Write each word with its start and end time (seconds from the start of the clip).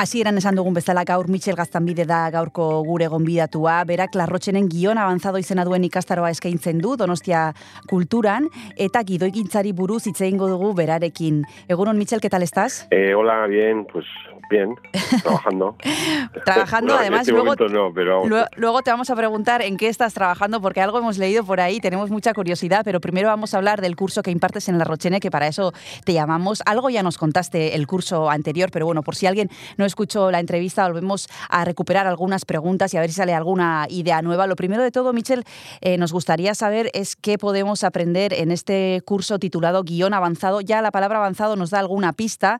Así 0.00 0.22
eran 0.22 0.38
esan 0.40 0.56
dugun 0.56 0.72
bezala 0.72 1.02
gaur 1.04 1.26
Michel 1.28 1.58
Gaztanbide 1.58 2.06
da 2.08 2.22
gaurko 2.32 2.78
gure 2.86 3.04
gonbidatua, 3.12 3.74
berak 3.84 4.14
larrotxenen 4.16 4.70
gion 4.72 4.96
avanzado 4.96 5.36
izena 5.36 5.66
duen 5.68 5.84
ikastaroa 5.84 6.30
eskaintzen 6.32 6.80
du 6.80 6.94
Donostia 6.96 7.42
kulturan, 7.90 8.46
eta 8.80 9.02
gidoikintzari 9.04 9.74
buruz 9.76 10.06
hitz 10.06 10.22
egingo 10.22 10.48
dugu 10.48 10.72
berarekin. 10.78 11.42
Egunon, 11.68 12.00
Michel, 12.00 12.24
¿qué 12.24 12.30
tal 12.32 12.48
estás? 12.48 12.86
Eh, 12.90 13.12
hola, 13.12 13.44
bien, 13.46 13.84
pues 13.92 14.06
Bien, 14.50 14.74
trabajando. 15.22 15.76
trabajando, 16.44 16.94
además, 16.96 17.20
este 17.20 17.32
luego, 17.32 17.54
no, 17.68 17.92
pero 17.94 18.24
luego, 18.56 18.82
te 18.82 18.90
vamos 18.90 19.08
a 19.08 19.14
preguntar 19.14 19.62
en 19.62 19.76
qué 19.76 19.86
estás 19.86 20.12
trabajando, 20.12 20.60
porque 20.60 20.80
algo 20.80 20.98
hemos 20.98 21.18
leído 21.18 21.44
por 21.44 21.60
ahí, 21.60 21.78
tenemos 21.78 22.10
mucha 22.10 22.34
curiosidad, 22.34 22.82
pero 22.84 23.00
primero 23.00 23.28
vamos 23.28 23.54
a 23.54 23.58
hablar 23.58 23.80
del 23.80 23.94
curso 23.94 24.22
que 24.22 24.32
impartes 24.32 24.68
en 24.68 24.76
la 24.76 24.84
Rochene, 24.84 25.20
que 25.20 25.30
para 25.30 25.46
eso 25.46 25.72
te 26.04 26.14
llamamos. 26.14 26.62
Algo 26.66 26.90
ya 26.90 27.04
nos 27.04 27.16
contaste 27.16 27.76
el 27.76 27.86
curso 27.86 28.28
anterior, 28.28 28.70
pero 28.72 28.86
bueno, 28.86 29.04
por 29.04 29.14
si 29.14 29.26
alguien 29.26 29.48
no 29.76 29.84
escuchó 29.84 30.32
la 30.32 30.40
entrevista, 30.40 30.84
volvemos 30.88 31.28
a 31.48 31.64
recuperar 31.64 32.08
algunas 32.08 32.44
preguntas 32.44 32.92
y 32.92 32.96
a 32.96 33.00
ver 33.00 33.10
si 33.10 33.16
sale 33.16 33.34
alguna 33.34 33.86
idea 33.88 34.20
nueva. 34.20 34.48
Lo 34.48 34.56
primero 34.56 34.82
de 34.82 34.90
todo, 34.90 35.12
Michel, 35.12 35.44
eh, 35.80 35.96
nos 35.96 36.12
gustaría 36.12 36.56
saber 36.56 36.90
es 36.92 37.14
qué 37.14 37.38
podemos 37.38 37.84
aprender 37.84 38.34
en 38.34 38.50
este 38.50 39.00
curso 39.04 39.38
titulado 39.38 39.84
Guión 39.84 40.12
Avanzado. 40.12 40.60
Ya 40.60 40.82
la 40.82 40.90
palabra 40.90 41.18
avanzado 41.18 41.54
nos 41.54 41.70
da 41.70 41.78
alguna 41.78 42.12
pista 42.12 42.58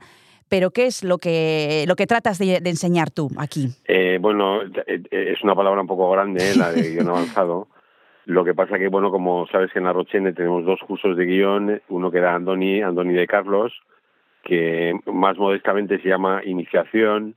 pero 0.51 0.73
¿qué 0.73 0.87
es 0.87 1.05
lo 1.05 1.19
que, 1.19 1.85
lo 1.87 1.95
que 1.95 2.07
tratas 2.07 2.39
de, 2.39 2.57
enseñar 2.57 3.11
tú 3.11 3.31
aquí? 3.39 3.69
Eh, 3.87 4.19
bueno, 4.21 4.63
eh, 4.63 5.03
es 5.11 5.43
una 5.43 5.55
palabra 5.55 5.81
un 5.81 5.87
poco 5.87 6.11
grande, 6.11 6.55
la 6.57 6.73
de 6.73 6.91
guion 6.91 7.09
avanzado. 7.09 7.69
Lo 8.27 8.45
que 8.45 8.53
pasa 8.53 8.79
que, 8.79 8.89
bueno, 8.89 9.11
como 9.11 9.47
sabes 9.47 9.73
que 9.73 9.79
en 9.79 9.87
la 9.87 9.93
Rochene 9.93 10.33
tenemos 10.33 10.65
dos 10.65 10.81
cursos 10.81 11.17
de 11.17 11.25
guion, 11.25 11.81
uno 11.89 12.11
que 12.11 12.21
da 12.21 12.35
Andoni, 12.35 12.83
Andoni 12.83 13.15
de 13.15 13.27
Carlos, 13.29 13.73
que 14.43 14.99
más 15.07 15.39
modestamente 15.39 16.01
se 16.01 16.09
llama 16.09 16.43
Iniciación, 16.45 17.37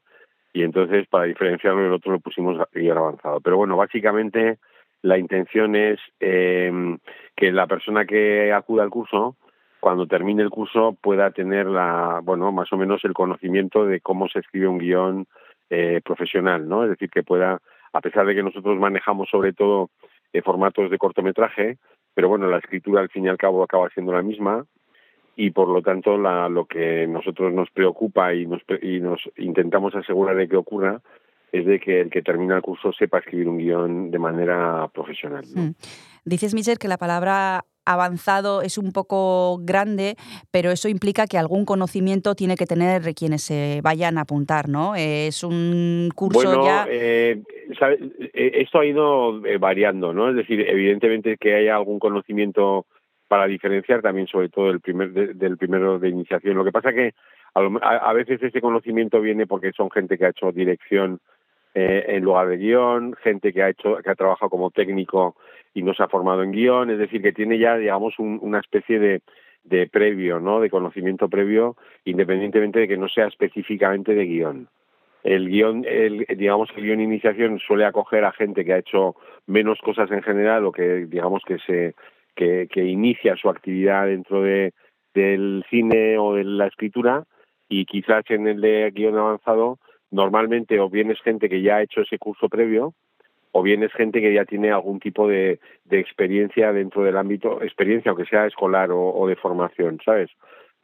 y 0.51 0.63
entonces 0.63 1.07
para 1.07 1.25
diferenciarlo 1.25 1.85
el 1.85 1.93
otro 1.93 2.13
lo 2.13 2.19
pusimos 2.19 2.57
guion 2.73 2.97
avanzado. 2.97 3.41
Pero 3.41 3.57
bueno, 3.57 3.77
básicamente 3.77 4.57
la 5.03 5.19
intención 5.19 5.75
es 5.75 5.99
eh, 6.19 6.97
que 7.35 7.51
la 7.51 7.67
persona 7.67 8.05
que 8.05 8.51
acuda 8.51 8.81
al 8.81 8.89
curso 8.89 9.35
cuando 9.83 10.07
termine 10.07 10.41
el 10.41 10.49
curso 10.49 10.97
pueda 11.01 11.31
tener 11.31 11.65
la, 11.65 12.21
bueno, 12.23 12.53
más 12.53 12.71
o 12.71 12.77
menos 12.77 13.03
el 13.03 13.11
conocimiento 13.11 13.85
de 13.85 13.99
cómo 13.99 14.29
se 14.29 14.39
escribe 14.39 14.69
un 14.69 14.77
guion 14.77 15.27
eh, 15.69 15.99
profesional, 16.05 16.69
¿no? 16.69 16.85
Es 16.85 16.91
decir, 16.91 17.09
que 17.09 17.21
pueda, 17.21 17.59
a 17.91 17.99
pesar 17.99 18.25
de 18.25 18.33
que 18.33 18.43
nosotros 18.43 18.79
manejamos 18.79 19.27
sobre 19.29 19.51
todo 19.51 19.89
eh, 20.31 20.41
formatos 20.41 20.89
de 20.89 20.97
cortometraje, 20.97 21.79
pero 22.13 22.29
bueno, 22.29 22.47
la 22.47 22.59
escritura 22.59 23.01
al 23.01 23.09
fin 23.09 23.25
y 23.25 23.27
al 23.27 23.35
cabo 23.35 23.61
acaba 23.61 23.89
siendo 23.89 24.13
la 24.13 24.21
misma 24.21 24.65
y 25.35 25.51
por 25.51 25.67
lo 25.67 25.81
tanto 25.81 26.17
la, 26.17 26.47
lo 26.47 26.63
que 26.63 27.05
nosotros 27.05 27.51
nos 27.51 27.69
preocupa 27.69 28.33
y 28.33 28.45
nos, 28.45 28.61
y 28.81 29.01
nos 29.01 29.19
intentamos 29.35 29.93
asegurar 29.95 30.37
de 30.37 30.47
que 30.47 30.55
ocurra 30.55 31.01
es 31.51 31.65
de 31.65 31.81
que 31.81 31.99
el 31.99 32.09
que 32.09 32.21
termina 32.21 32.55
el 32.55 32.61
curso 32.61 32.93
sepa 32.93 33.19
escribir 33.19 33.49
un 33.49 33.57
guion 33.57 34.11
de 34.11 34.17
manera 34.17 34.87
profesional. 34.93 35.43
¿no? 35.53 35.61
Hmm. 35.61 35.73
Dices, 36.23 36.79
que 36.79 36.87
la 36.87 36.97
palabra 36.97 37.65
avanzado 37.85 38.61
es 38.61 38.77
un 38.77 38.91
poco 38.91 39.59
grande, 39.61 40.15
pero 40.51 40.71
eso 40.71 40.87
implica 40.89 41.27
que 41.27 41.37
algún 41.37 41.65
conocimiento 41.65 42.35
tiene 42.35 42.55
que 42.55 42.65
tener 42.65 43.13
quienes 43.13 43.43
se 43.43 43.81
vayan 43.83 44.17
a 44.17 44.21
apuntar, 44.21 44.69
¿no? 44.69 44.95
Es 44.95 45.43
un 45.43 46.09
curso 46.15 46.47
bueno, 46.47 46.65
ya... 46.65 46.85
Eh, 46.89 47.41
eh, 48.33 48.51
esto 48.55 48.79
ha 48.79 48.85
ido 48.85 49.45
eh, 49.45 49.57
variando, 49.57 50.13
¿no? 50.13 50.29
Es 50.29 50.35
decir, 50.35 50.61
evidentemente 50.67 51.37
que 51.37 51.55
haya 51.55 51.75
algún 51.75 51.99
conocimiento 51.99 52.85
para 53.27 53.47
diferenciar 53.47 54.01
también 54.01 54.27
sobre 54.27 54.49
todo 54.49 54.69
el 54.69 54.79
primer 54.79 55.11
del 55.11 55.57
primero 55.57 55.97
de 55.97 56.09
iniciación. 56.09 56.55
Lo 56.55 56.63
que 56.63 56.71
pasa 56.71 56.93
que 56.93 57.13
a, 57.55 57.61
a, 57.61 58.13
veces 58.13 58.43
ese 58.43 58.61
conocimiento 58.61 59.21
viene 59.21 59.47
porque 59.47 59.71
son 59.71 59.89
gente 59.89 60.17
que 60.17 60.25
ha 60.25 60.29
hecho 60.29 60.51
dirección 60.51 61.19
eh, 61.75 62.05
en 62.09 62.23
lugar 62.23 62.47
de 62.47 62.57
guion, 62.57 63.15
gente 63.23 63.51
que 63.51 63.63
ha 63.63 63.69
hecho, 63.69 63.97
que 63.97 64.09
ha 64.09 64.15
trabajado 64.15 64.51
como 64.51 64.69
técnico 64.69 65.35
y 65.73 65.83
no 65.83 65.93
se 65.93 66.03
ha 66.03 66.07
formado 66.07 66.43
en 66.43 66.51
guion, 66.51 66.89
es 66.89 66.99
decir, 66.99 67.21
que 67.21 67.33
tiene 67.33 67.57
ya, 67.57 67.77
digamos, 67.77 68.19
una 68.19 68.59
especie 68.59 68.99
de, 68.99 69.21
de 69.63 69.87
previo, 69.87 70.39
¿no? 70.39 70.59
De 70.59 70.69
conocimiento 70.69 71.29
previo, 71.29 71.75
independientemente 72.05 72.79
de 72.79 72.87
que 72.87 72.97
no 72.97 73.07
sea 73.07 73.27
específicamente 73.27 74.13
de 74.13 74.25
guion. 74.25 74.67
El 75.23 75.49
guion, 75.49 75.85
el, 75.87 76.25
digamos, 76.37 76.69
el 76.75 76.83
guion 76.83 76.99
iniciación 76.99 77.59
suele 77.59 77.85
acoger 77.85 78.25
a 78.25 78.33
gente 78.33 78.65
que 78.65 78.73
ha 78.73 78.79
hecho 78.79 79.15
menos 79.47 79.79
cosas 79.79 80.11
en 80.11 80.21
general 80.21 80.65
o 80.65 80.71
que, 80.71 81.05
digamos, 81.05 81.43
que 81.47 81.57
se, 81.59 81.95
que, 82.35 82.67
que 82.69 82.83
inicia 82.83 83.35
su 83.37 83.49
actividad 83.49 84.07
dentro 84.07 84.41
de, 84.41 84.73
del 85.13 85.63
cine 85.69 86.17
o 86.17 86.35
de 86.35 86.43
la 86.43 86.67
escritura 86.67 87.23
y 87.69 87.85
quizás 87.85 88.23
en 88.29 88.47
el 88.47 88.61
de 88.61 88.91
guion 88.93 89.17
avanzado 89.17 89.79
normalmente 90.11 90.79
o 90.79 90.89
bien 90.89 91.09
es 91.09 91.21
gente 91.21 91.49
que 91.49 91.61
ya 91.61 91.77
ha 91.77 91.83
hecho 91.83 92.01
ese 92.01 92.19
curso 92.19 92.49
previo 92.49 92.93
o 93.53 93.61
bien 93.61 93.83
es 93.83 93.93
gente 93.93 94.19
que 94.19 94.33
ya 94.33 94.45
tiene 94.45 94.71
algún 94.71 94.99
tipo 94.99 95.27
de, 95.27 95.59
de 95.85 95.99
experiencia 95.99 96.73
dentro 96.73 97.03
del 97.03 97.15
ámbito, 97.17 97.61
experiencia 97.61 98.09
aunque 98.09 98.25
sea 98.25 98.47
escolar 98.47 98.89
o, 98.91 99.27
de 99.27 99.35
formación, 99.35 99.99
¿sabes? 100.03 100.31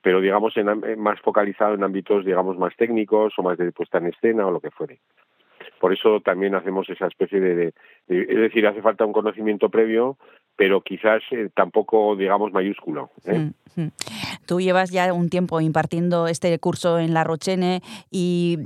Pero 0.02 0.22
digamos 0.22 0.56
en, 0.56 1.00
más 1.00 1.19
focalizado 1.19 1.74
en 1.74 1.84
ámbitos, 1.84 2.24
digamos, 2.24 2.58
más 2.58 2.75
técnicos 2.78 3.34
o 3.38 3.44
más 3.44 3.58
de 3.58 3.72
puesta 3.72 3.97
en 3.97 4.08
escena 4.08 4.46
o 4.46 4.52
lo 4.52 4.59
que 4.59 4.69
fuere. 4.69 5.00
Por 5.79 5.94
eso 5.94 6.22
también 6.22 6.53
hacemos 6.53 6.88
esa 6.90 7.08
especie 7.08 7.40
de, 7.40 7.74
es 8.08 8.38
decir, 8.38 8.68
hace 8.68 8.84
falta 8.84 9.06
un 9.06 9.13
conocimiento 9.13 9.69
previo, 9.69 10.18
pero 10.56 10.81
quizás 10.81 11.24
eh, 11.31 11.50
tampoco, 11.56 12.16
digamos, 12.16 12.52
mayúsculo. 12.52 13.09
¿eh? 13.25 13.50
Mm. 13.75 13.88
Tú 14.50 14.60
llevas 14.60 14.90
ya 14.90 15.14
un 15.14 15.30
tiempo 15.30 15.62
impartiendo 15.62 16.26
este 16.26 16.58
curso 16.58 16.98
en 16.98 17.14
La 17.14 17.24
Rochene 17.24 17.84
y 18.10 18.58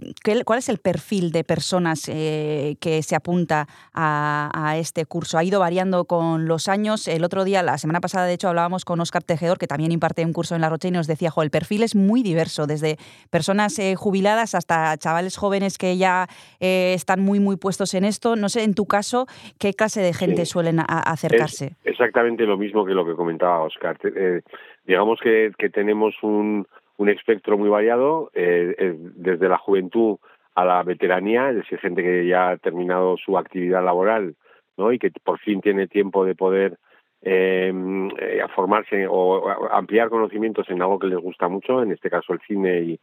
¿cuál 0.45 0.59
es 0.59 0.69
el 0.69 0.77
perfil 0.77 1.33
de 1.33 1.43
personas 1.43 2.07
eh, 2.07 2.77
que 2.79 3.03
se 3.03 3.17
apunta 3.17 3.67
a, 3.93 4.75
este 4.77 5.05
curso? 5.05 5.37
¿Ha 5.37 5.43
ido 5.43 5.59
variando 5.59 6.05
con 6.05 6.47
los 6.47 6.69
años? 6.69 7.09
El 7.09 7.25
otro 7.25 7.43
día, 7.43 7.63
la 7.63 7.77
semana 7.77 7.99
pasada, 7.99 8.27
de 8.27 8.33
hecho, 8.33 8.47
hablábamos 8.47 8.85
con 8.85 9.01
Óscar 9.01 9.23
Tejedor, 9.23 9.57
que 9.57 9.67
también 9.67 9.91
imparte 9.91 10.23
un 10.23 10.31
curso 10.31 10.55
en 10.55 10.61
La 10.61 10.69
Rochene, 10.69 10.95
y 10.95 10.99
nos 10.99 11.07
decía, 11.07 11.29
jo, 11.29 11.43
el 11.43 11.49
perfil 11.49 11.83
es 11.83 11.95
muy 11.95 12.23
diverso, 12.23 12.65
desde 12.65 12.95
personas 13.29 13.77
jubiladas 13.97 14.55
hasta 14.55 14.95
chavales 14.97 15.35
jóvenes 15.35 15.77
que 15.77 15.97
ya 15.97 16.29
están 16.61 17.19
muy, 17.19 17.41
muy 17.41 17.57
puestos 17.57 17.93
en 17.93 18.05
esto. 18.05 18.37
No 18.37 18.47
sé, 18.47 18.63
en 18.63 18.73
tu 18.73 18.85
caso, 18.85 19.27
¿qué 19.59 19.73
clase 19.73 19.99
de 19.99 20.13
gente 20.13 20.45
suelen 20.45 20.79
acercarse? 20.87 21.75
exactamente 21.83 22.45
lo 22.45 22.57
mismo 22.57 22.85
que 22.85 22.93
lo 22.93 23.05
que 23.05 23.15
comentaba 23.15 23.63
Oscar. 23.63 23.97
Eh, 24.03 24.41
digamos 24.85 25.19
que, 25.21 25.51
tenemos 25.71 26.15
un, 26.23 26.67
espectro 27.07 27.57
muy 27.57 27.69
variado, 27.69 28.31
eh, 28.33 28.75
eh, 28.77 28.95
desde 28.97 29.49
la 29.49 29.57
juventud 29.57 30.17
a 30.55 30.63
la 30.63 30.83
veteranía, 30.83 31.49
es 31.49 31.57
decir, 31.57 31.79
gente 31.79 32.01
que 32.01 32.25
ya 32.25 32.51
ha 32.51 32.57
terminado 32.57 33.17
su 33.17 33.37
actividad 33.37 33.83
laboral 33.83 34.35
¿no? 34.77 34.93
y 34.93 34.99
que 34.99 35.11
por 35.11 35.39
fin 35.39 35.59
tiene 35.59 35.87
tiempo 35.87 36.23
de 36.23 36.35
poder 36.35 36.77
eh, 37.21 37.73
formarse 38.55 39.05
o 39.09 39.49
ampliar 39.71 40.09
conocimientos 40.09 40.69
en 40.69 40.81
algo 40.81 40.99
que 40.99 41.07
les 41.07 41.19
gusta 41.19 41.49
mucho, 41.49 41.81
en 41.81 41.91
este 41.91 42.09
caso 42.09 42.33
el 42.33 42.39
cine 42.41 42.81
y, 42.81 42.99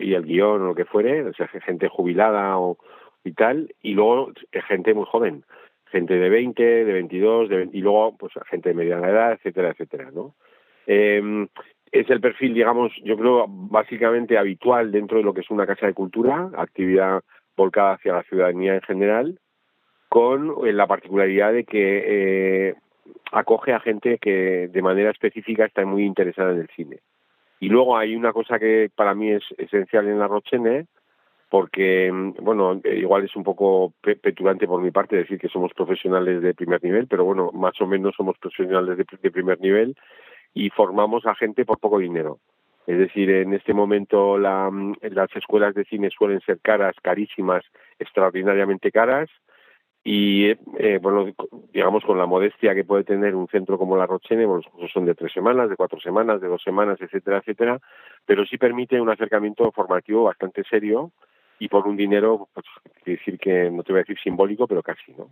el 0.00 0.24
guion 0.24 0.62
o 0.62 0.66
lo 0.66 0.74
que 0.74 0.84
fuere, 0.84 1.22
o 1.24 1.34
sea, 1.34 1.48
gente 1.48 1.88
jubilada 1.88 2.58
o 2.58 2.78
y 3.24 3.32
tal, 3.32 3.74
y 3.82 3.92
luego 3.92 4.32
gente 4.68 4.94
muy 4.94 5.04
joven, 5.04 5.44
gente 5.86 6.14
de 6.14 6.28
20, 6.30 6.62
de 6.62 6.92
22, 6.92 7.48
de 7.48 7.68
y 7.72 7.80
luego 7.80 8.16
pues 8.16 8.32
gente 8.48 8.70
de 8.70 8.74
mediana 8.74 9.10
edad, 9.10 9.32
etcétera, 9.32 9.70
etcétera, 9.70 10.10
¿no? 10.12 10.34
Eh, 10.86 11.46
es 11.92 12.08
el 12.08 12.20
perfil, 12.20 12.54
digamos, 12.54 12.90
yo 13.04 13.18
creo 13.18 13.44
básicamente 13.48 14.38
habitual 14.38 14.90
dentro 14.90 15.18
de 15.18 15.24
lo 15.24 15.34
que 15.34 15.42
es 15.42 15.50
una 15.50 15.66
casa 15.66 15.86
de 15.86 15.92
cultura, 15.92 16.50
actividad 16.56 17.22
volcada 17.54 17.92
hacia 17.92 18.14
la 18.14 18.22
ciudadanía 18.22 18.74
en 18.74 18.80
general, 18.80 19.38
con 20.08 20.66
eh, 20.66 20.72
la 20.72 20.86
particularidad 20.86 21.52
de 21.52 21.64
que 21.64 22.02
eh, 22.68 22.74
acoge 23.30 23.74
a 23.74 23.80
gente 23.80 24.18
que 24.18 24.68
de 24.68 24.82
manera 24.82 25.10
específica 25.10 25.66
está 25.66 25.84
muy 25.84 26.04
interesada 26.04 26.52
en 26.52 26.60
el 26.60 26.68
cine. 26.68 27.00
Y 27.60 27.68
luego 27.68 27.96
hay 27.96 28.16
una 28.16 28.32
cosa 28.32 28.58
que 28.58 28.90
para 28.94 29.14
mí 29.14 29.30
es 29.30 29.44
esencial 29.58 30.08
en 30.08 30.18
la 30.18 30.28
Rochene, 30.28 30.86
porque, 31.50 32.10
bueno, 32.40 32.80
eh, 32.82 32.96
igual 32.96 33.24
es 33.24 33.36
un 33.36 33.44
poco 33.44 33.92
petulante 34.00 34.66
por 34.66 34.80
mi 34.80 34.90
parte 34.90 35.16
decir 35.16 35.38
que 35.38 35.50
somos 35.50 35.74
profesionales 35.74 36.40
de 36.40 36.54
primer 36.54 36.82
nivel, 36.82 37.06
pero 37.06 37.26
bueno, 37.26 37.50
más 37.52 37.78
o 37.82 37.86
menos 37.86 38.14
somos 38.16 38.38
profesionales 38.38 38.96
de, 38.96 39.30
primer 39.30 39.60
nivel 39.60 39.94
y 40.54 40.70
formamos 40.70 41.26
a 41.26 41.34
gente 41.34 41.64
por 41.64 41.78
poco 41.78 41.98
dinero. 41.98 42.38
Es 42.86 42.98
decir, 42.98 43.30
en 43.30 43.54
este 43.54 43.74
momento 43.74 44.38
la, 44.38 44.70
las 45.02 45.34
escuelas 45.36 45.74
de 45.74 45.84
cine 45.84 46.10
suelen 46.10 46.40
ser 46.40 46.60
caras, 46.60 46.96
carísimas, 47.00 47.64
extraordinariamente 47.98 48.90
caras, 48.90 49.30
y 50.04 50.46
eh, 50.78 50.98
bueno, 51.00 51.26
digamos 51.72 52.02
con 52.04 52.18
la 52.18 52.26
modestia 52.26 52.74
que 52.74 52.84
puede 52.84 53.04
tener 53.04 53.36
un 53.36 53.46
centro 53.46 53.78
como 53.78 53.96
la 53.96 54.06
Rochene, 54.06 54.46
bueno, 54.46 54.62
los 54.62 54.72
cursos 54.72 54.90
son 54.92 55.04
de 55.04 55.14
tres 55.14 55.32
semanas, 55.32 55.70
de 55.70 55.76
cuatro 55.76 56.00
semanas, 56.00 56.40
de 56.40 56.48
dos 56.48 56.60
semanas, 56.62 57.00
etcétera, 57.00 57.38
etcétera, 57.38 57.78
pero 58.26 58.44
sí 58.44 58.58
permite 58.58 59.00
un 59.00 59.10
acercamiento 59.10 59.70
formativo 59.70 60.24
bastante 60.24 60.64
serio 60.64 61.12
y 61.60 61.68
por 61.68 61.86
un 61.86 61.96
dinero, 61.96 62.48
pues, 62.52 62.66
decir 63.04 63.38
que 63.38 63.70
no 63.70 63.84
te 63.84 63.92
voy 63.92 64.00
a 64.00 64.02
decir 64.02 64.18
simbólico, 64.18 64.66
pero 64.66 64.82
casi, 64.82 65.12
¿no? 65.12 65.30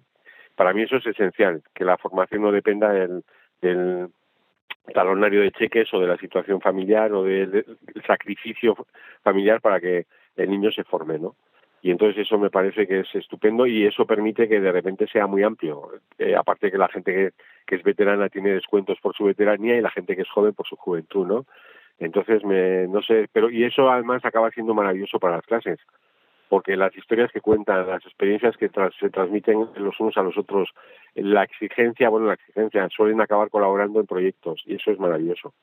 Para 0.54 0.72
mí 0.72 0.82
eso 0.82 0.96
es 0.96 1.06
esencial, 1.06 1.62
que 1.74 1.84
la 1.84 1.96
formación 1.96 2.42
no 2.42 2.52
dependa 2.52 2.92
del, 2.92 3.24
del 3.60 4.08
talonario 4.92 5.42
de 5.42 5.52
cheques 5.52 5.92
o 5.94 6.00
de 6.00 6.06
la 6.06 6.16
situación 6.16 6.60
familiar 6.60 7.12
o 7.12 7.22
del, 7.24 7.64
sacrificio 8.06 8.76
familiar 9.22 9.60
para 9.60 9.80
que 9.80 10.06
el 10.36 10.50
niño 10.50 10.70
se 10.72 10.84
forme, 10.84 11.18
¿no? 11.18 11.34
y 11.82 11.90
entonces 11.90 12.26
eso 12.26 12.38
me 12.38 12.50
parece 12.50 12.86
que 12.86 13.00
es 13.00 13.14
estupendo 13.14 13.66
y 13.66 13.86
eso 13.86 14.04
permite 14.04 14.48
que 14.48 14.60
de 14.60 14.70
repente 14.70 15.06
sea 15.06 15.26
muy 15.26 15.42
amplio. 15.42 15.92
Eh, 16.18 16.36
aparte 16.36 16.70
que 16.70 16.76
la 16.76 16.88
gente 16.88 17.10
que, 17.10 17.30
que, 17.66 17.76
es 17.76 17.82
veterana 17.82 18.28
tiene 18.28 18.50
descuentos 18.50 18.98
por 19.00 19.16
su 19.16 19.24
veteranía 19.24 19.76
y 19.76 19.80
la 19.80 19.90
gente 19.90 20.14
que 20.14 20.22
es 20.22 20.28
joven 20.28 20.52
por 20.52 20.66
su 20.66 20.76
juventud, 20.76 21.26
¿no? 21.26 21.46
Entonces, 21.98 22.44
me, 22.44 22.86
no 22.88 23.02
sé, 23.02 23.28
pero 23.32 23.50
y 23.50 23.64
eso 23.64 23.90
además 23.90 24.24
acaba 24.24 24.50
siendo 24.50 24.74
maravilloso 24.74 25.18
para 25.18 25.36
las 25.36 25.46
clases, 25.46 25.78
porque 26.50 26.76
las 26.76 26.94
historias 26.96 27.30
que 27.30 27.40
cuentan, 27.40 27.86
las 27.86 28.04
experiencias 28.04 28.56
que 28.56 28.68
se 28.98 29.10
transmiten 29.10 29.68
los 29.76 30.00
unos 30.00 30.16
a 30.16 30.22
los 30.22 30.36
otros, 30.36 30.68
la 31.14 31.44
exigencia, 31.44 32.08
bueno, 32.08 32.26
la 32.26 32.34
exigencia, 32.34 32.88
suelen 32.90 33.20
acabar 33.20 33.50
colaborando 33.50 34.00
en 34.00 34.06
proyectos 34.06 34.60
y 34.66 34.74
eso 34.74 34.90
es 34.90 34.98
maravilloso. 34.98 35.54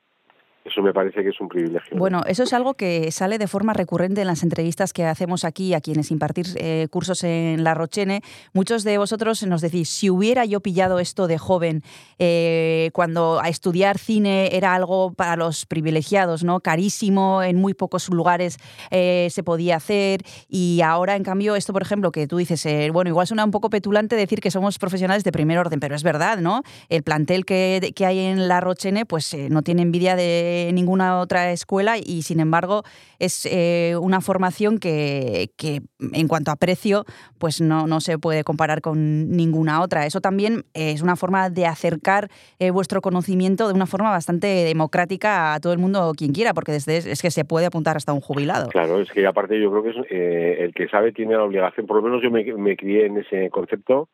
Eso 0.68 0.82
me 0.82 0.94
parece 0.94 1.24
que 1.24 1.30
es 1.30 1.40
un 1.40 1.48
privilegio. 1.48 1.98
Bueno, 1.98 2.24
eso 2.28 2.44
es 2.44 2.52
algo 2.52 2.74
que 2.74 3.10
sale 3.12 3.38
de 3.38 3.48
forma 3.48 3.72
recurrente 3.74 4.22
en 4.22 4.28
las 4.28 4.44
entrevistas 4.44 4.92
que 4.92 5.06
hacemos 5.06 5.46
aquí 5.46 5.74
a 5.74 5.80
quienes 5.80 6.12
impartir 6.12 6.46
eh, 6.58 6.88
cursos 6.92 7.24
en 7.24 7.64
La 7.64 7.74
Rochene. 7.74 8.22
Muchos 8.54 8.84
de 8.84 8.98
vosotros 8.98 9.42
nos 9.48 9.62
decís, 9.62 9.88
si 9.88 10.10
hubiera 10.10 10.44
yo 10.44 10.60
pillado 10.60 11.00
esto 11.00 11.28
de 11.28 11.38
joven, 11.38 11.84
eh, 12.20 12.90
cuando 12.94 13.40
a 13.42 13.48
estudiar 13.48 13.98
cine 13.98 14.50
era 14.58 14.76
algo 14.76 15.14
para 15.14 15.38
los 15.38 15.66
privilegiados, 15.66 16.44
¿no? 16.44 16.60
Carísimo, 16.60 17.42
en 17.44 17.56
muy 17.56 17.74
pocos 17.74 18.10
lugares 18.10 18.58
eh, 18.92 19.30
se 19.32 19.44
podía 19.44 19.78
hacer. 19.78 20.22
Y 20.50 20.82
ahora, 20.84 21.16
en 21.16 21.24
cambio, 21.24 21.56
esto, 21.56 21.72
por 21.72 21.82
ejemplo, 21.82 22.12
que 22.12 22.28
tú 22.28 22.38
dices, 22.38 22.68
bueno, 22.92 23.10
igual 23.10 23.26
suena 23.26 23.46
un 23.46 23.52
poco 23.52 23.70
petulante 23.70 24.18
decir 24.18 24.42
que 24.42 24.52
somos 24.52 24.80
profesionales 24.80 25.24
de 25.24 25.32
primer 25.32 25.60
orden, 25.60 25.80
pero 25.80 25.96
es 25.96 26.04
verdad, 26.04 26.40
¿no? 26.40 26.64
El 26.90 27.04
plantel 27.04 27.46
que, 27.46 27.94
que 27.96 28.06
hay 28.06 28.20
en 28.20 28.50
La 28.50 28.60
Rochene, 28.60 29.06
pues 29.06 29.34
no 29.50 29.62
tiene 29.62 29.84
envidia 29.84 30.18
de 30.18 30.57
ninguna 30.74 31.20
otra 31.20 31.52
escuela 31.52 31.98
y 31.98 32.22
sin 32.24 32.40
embargo 32.40 32.84
es 33.20 33.48
eh, 33.52 33.96
una 34.00 34.22
formación 34.22 34.78
que, 34.80 35.50
que, 35.58 35.82
en 36.14 36.28
cuanto 36.28 36.52
a 36.52 36.56
precio 36.56 37.06
pues 37.40 37.62
no, 37.62 37.88
no, 37.88 38.00
se 38.00 38.18
puede 38.20 38.44
comparar 38.44 38.82
con 38.82 39.30
ninguna 39.30 39.82
otra. 39.82 40.06
Eso 40.06 40.22
también 40.22 40.64
es 40.74 41.02
una 41.02 41.16
forma 41.16 41.50
de 41.50 41.66
acercar 41.66 42.30
eh, 42.60 42.72
vuestro 42.72 43.02
conocimiento 43.02 43.68
de 43.68 43.74
una 43.74 43.86
forma 43.86 44.12
bastante 44.12 44.48
democrática 44.48 45.54
a 45.54 45.60
todo 45.60 45.74
el 45.74 45.80
mundo 45.80 46.14
quien 46.18 46.34
quiera, 46.34 46.54
porque 46.54 46.72
desde 46.72 46.98
es 46.98 47.22
que 47.22 47.32
se 47.32 47.46
puede 47.46 47.66
apuntar 47.66 47.98
hasta 47.98 48.14
un 48.14 48.22
jubilado. 48.22 48.70
Claro, 48.70 49.00
es 49.00 49.12
que 49.12 49.26
aparte 49.26 49.60
yo 49.60 49.72
creo 49.72 49.84
que 49.84 49.90
es, 49.90 49.96
eh, 50.10 50.58
el 50.60 50.74
que 50.74 50.88
sabe 50.88 51.12
tiene 51.12 51.34
la 51.34 51.44
obligación, 51.44 51.88
por 51.88 51.98
lo 51.98 52.04
menos 52.04 52.22
yo 52.22 52.32
me, 52.32 52.44
me 52.44 52.76
crié 52.76 53.06
en 53.06 53.18
ese 53.18 53.50
concepto, 53.50 54.10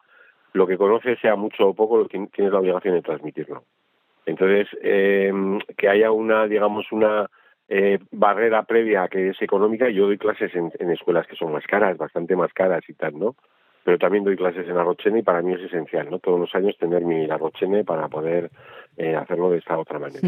lo 0.54 0.68
que 0.68 0.78
conoce 0.78 1.16
sea 1.18 1.36
mucho 1.36 1.70
o 1.70 1.74
poco, 1.74 2.06
tiene 2.08 2.52
la 2.52 2.60
obligación 2.60 2.96
de 2.96 3.02
transmitirlo. 3.02 3.64
Entonces, 4.26 4.68
eh, 4.82 5.32
que 5.78 5.90
haya 5.90 6.12
una, 6.12 6.48
digamos, 6.48 6.92
una 6.92 7.30
eh, 7.70 8.00
barrera 8.12 8.64
previa 8.64 9.08
que 9.08 9.30
es 9.30 9.42
económica, 9.42 9.90
yo 9.90 10.06
doy 10.06 10.18
clases 10.18 10.52
en, 10.56 10.72
escuelas 10.92 11.28
que 11.28 11.36
son 11.36 11.52
más 11.52 11.66
caras, 11.66 11.98
bastante 11.98 12.36
más 12.36 12.54
caras 12.54 12.84
y 12.88 12.94
tal, 12.94 13.18
¿no? 13.18 13.36
Pero 13.84 13.98
también 13.98 14.24
doy 14.24 14.38
clases 14.38 14.68
en 14.68 14.78
Arrochene 14.78 15.20
y 15.20 15.24
para 15.24 15.42
mí 15.42 15.54
es 15.54 15.62
esencial, 15.62 16.10
¿no? 16.10 16.20
Todos 16.20 16.40
los 16.40 16.54
años 16.56 16.78
tener 16.78 17.04
mi 17.04 17.30
Arrochene 17.30 17.84
para 17.84 18.08
poder 18.08 18.50
eh, 18.96 19.16
hacerlo 19.16 19.50
de 19.50 19.58
esta 19.58 19.78
otra 19.78 20.00
manera. 20.00 20.28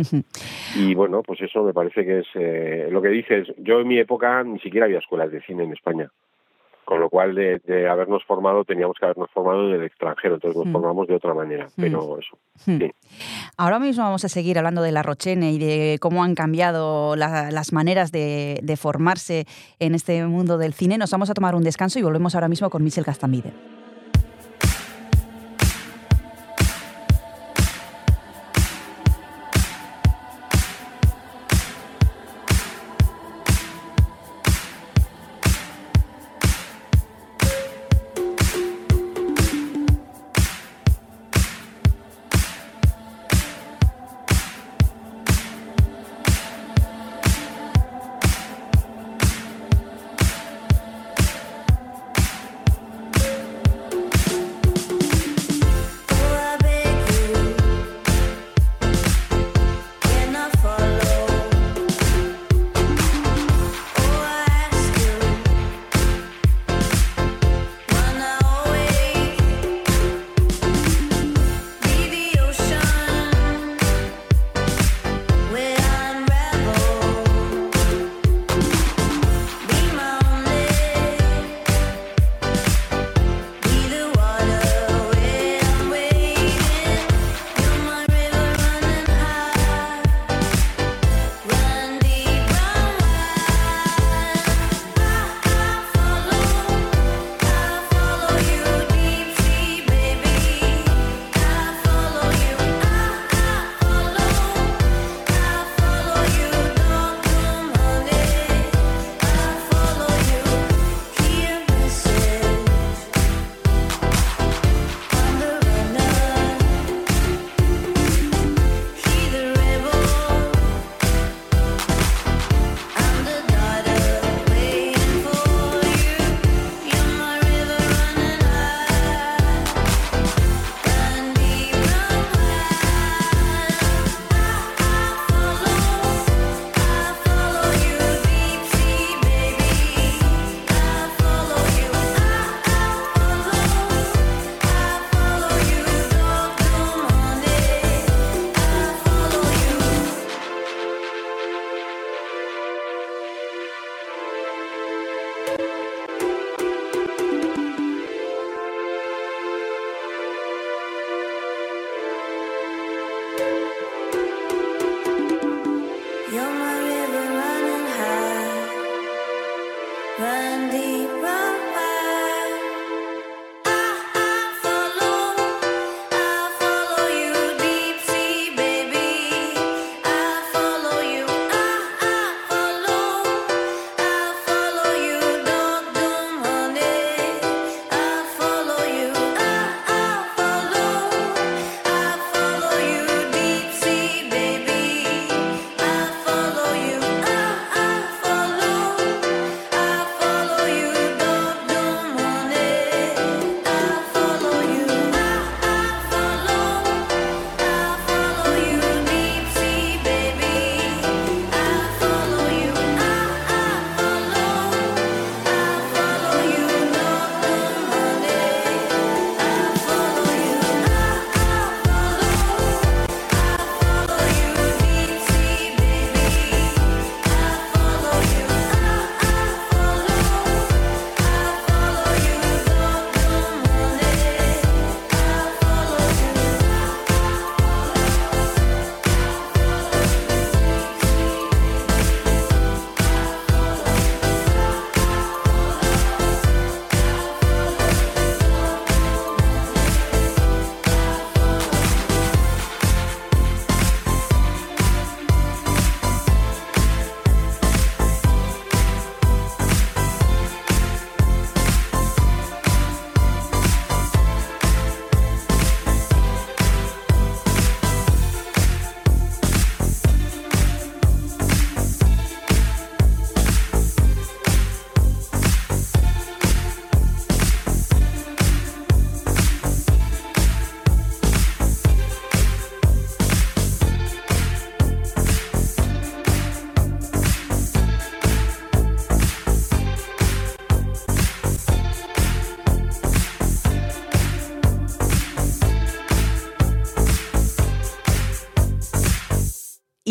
Y 0.75 0.93
bueno, 0.93 1.21
pues 1.23 1.41
eso 1.41 1.63
me 1.63 1.71
parece 1.71 2.05
que 2.05 2.19
es 2.19 2.27
eh, 2.33 2.87
lo 2.91 3.01
que 3.01 3.09
dices. 3.09 3.47
Yo 3.57 3.79
en 3.79 3.87
mi 3.87 3.97
época 3.97 4.43
ni 4.43 4.59
siquiera 4.59 4.87
había 4.87 4.99
escuelas 4.99 5.31
de 5.31 5.41
cine 5.41 5.63
en 5.63 5.71
España 5.71 6.09
con 6.85 6.99
lo 6.99 7.09
cual 7.09 7.35
de, 7.35 7.89
habernos 7.89 8.23
formado 8.25 8.63
teníamos 8.63 8.95
que 8.99 9.05
habernos 9.05 9.29
formado 9.31 9.67
en 9.67 9.75
el 9.75 9.83
extranjero, 9.83 10.35
entonces 10.35 10.57
nos 10.57 10.67
hmm. 10.67 10.71
formamos 10.71 11.07
de 11.07 11.15
otra 11.15 11.33
manera, 11.33 11.65
hmm. 11.65 11.81
pero 11.81 12.19
eso. 12.19 12.37
Hmm. 12.65 12.79
Ahora 13.57 13.79
mismo 13.79 14.03
vamos 14.03 14.23
a 14.23 14.29
seguir 14.29 14.57
hablando 14.57 14.81
de 14.81 14.91
la 14.91 15.03
Rochene 15.03 15.51
y 15.51 15.57
de 15.57 15.97
cómo 15.99 16.23
han 16.23 16.35
cambiado 16.35 17.15
las 17.15 17.73
maneras 17.73 18.11
de, 18.11 18.59
de, 18.61 18.77
formarse 18.77 19.45
en 19.79 19.95
este 19.95 20.25
mundo 20.25 20.57
del 20.57 20.73
cine. 20.73 20.97
Nos 20.97 21.11
vamos 21.11 21.29
a 21.29 21.33
tomar 21.33 21.55
un 21.55 21.63
descanso 21.63 21.99
y 21.99 22.03
volvemos 22.03 22.35
ahora 22.35 22.47
mismo 22.47 22.69
con 22.69 22.83
Michel 22.83 23.05
Castambide. 23.05 23.53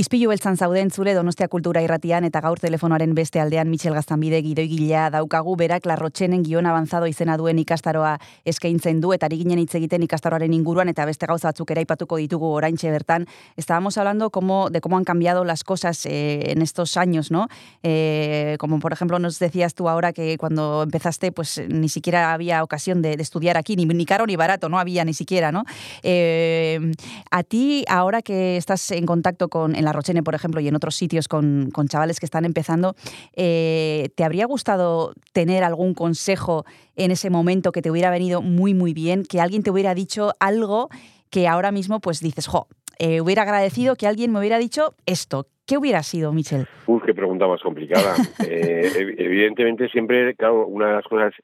Ispilu 0.05 0.29
beltzan 0.29 0.59
zauden 0.61 0.91
zure 0.93 1.15
Donostia 1.17 1.47
Kultura 1.49 1.81
Irratian 1.81 2.27
eta 2.29 2.43
gaur 2.45 2.59
telefonoaren 2.61 3.15
beste 3.17 3.41
aldean 3.41 3.71
Michel 3.73 3.95
Gaztanbide 3.97 4.43
gidoigilea 4.45 5.07
daukagu 5.15 5.55
berak 5.57 5.87
larrotxenen 5.89 6.43
gion 6.45 6.67
avanzado 6.69 7.07
izena 7.09 7.39
duen 7.41 7.57
ikastaroa 7.63 8.11
eskaintzen 8.45 9.01
du 9.01 9.15
eta 9.17 9.31
ari 9.31 9.39
ginen 9.41 9.63
hitz 9.63 9.79
egiten 9.79 10.05
ikastaroaren 10.05 10.53
inguruan 10.53 10.93
eta 10.93 11.07
beste 11.09 11.25
gauza 11.31 11.49
batzuk 11.49 11.73
eraipatuko 11.73 12.19
ditugu 12.21 12.51
oraintxe 12.53 12.91
bertan. 12.93 13.25
Estábamos 13.57 13.97
hablando 13.97 14.29
como, 14.29 14.69
de 14.69 14.83
cómo 14.83 14.99
han 14.99 15.05
cambiado 15.05 15.43
las 15.43 15.65
cosas 15.65 16.05
eh, 16.05 16.53
en 16.53 16.61
estos 16.61 16.99
años, 16.99 17.31
¿no? 17.31 17.49
Eh, 17.83 18.57
como 18.59 18.81
por 18.81 18.93
ejemplo 18.93 19.19
nos 19.19 19.39
decías 19.39 19.73
tú 19.73 19.89
ahora 19.89 20.13
que 20.13 20.37
cuando 20.37 20.83
empezaste 20.83 21.33
pues 21.33 21.63
ni 21.67 21.89
siquiera 21.89 22.35
había 22.35 22.63
ocasión 22.63 23.01
de, 23.01 23.17
de 23.17 23.23
estudiar 23.23 23.57
aquí, 23.57 23.75
ni, 23.75 23.87
ni, 23.87 24.05
caro 24.05 24.27
ni 24.27 24.37
barato, 24.37 24.69
no 24.69 24.79
había 24.79 25.03
ni 25.07 25.15
siquiera, 25.15 25.51
¿no? 25.51 25.65
Eh, 26.03 26.93
a 27.31 27.43
ti, 27.43 27.87
ahora 27.89 28.21
que 28.21 28.59
estás 28.59 28.91
en 28.91 29.07
contacto 29.07 29.49
con 29.49 29.75
en 29.75 29.85
la 29.87 29.95
Por 30.25 30.35
ejemplo, 30.35 30.61
y 30.61 30.69
en 30.69 30.75
otros 30.75 30.95
sitios 30.95 31.29
con, 31.29 31.71
con 31.73 31.89
chavales 31.89 32.21
que 32.21 32.27
están 32.27 32.45
empezando, 32.45 32.95
eh, 33.35 34.11
¿te 34.17 34.25
habría 34.25 34.47
gustado 34.47 35.15
tener 35.33 35.65
algún 35.65 35.95
consejo 35.95 36.65
en 36.97 37.11
ese 37.11 37.31
momento 37.31 37.73
que 37.73 37.83
te 37.83 37.91
hubiera 37.91 38.11
venido 38.11 38.43
muy, 38.43 38.75
muy 38.75 38.93
bien? 38.93 39.25
Que 39.25 39.41
alguien 39.41 39.63
te 39.63 39.71
hubiera 39.71 39.95
dicho 39.95 40.33
algo 40.41 40.89
que 41.31 41.49
ahora 41.49 41.73
mismo 41.73 42.01
pues 42.01 42.21
dices, 42.21 42.47
jo, 42.47 42.69
eh, 42.99 43.21
hubiera 43.21 43.43
agradecido 43.43 43.97
que 43.97 44.07
alguien 44.07 44.33
me 44.33 44.39
hubiera 44.39 44.59
dicho 44.59 44.95
esto. 45.07 45.47
¿Qué 45.67 45.79
hubiera 45.79 46.03
sido, 46.03 46.33
Michel? 46.33 46.67
Uf, 46.87 47.03
qué 47.05 47.15
pregunta 47.15 47.47
más 47.47 47.63
complicada. 47.63 48.15
eh, 48.47 49.15
evidentemente, 49.17 49.89
siempre, 49.89 50.35
claro, 50.35 50.67
una 50.67 50.89
de 50.89 50.93
las 50.95 51.05
cosas 51.05 51.35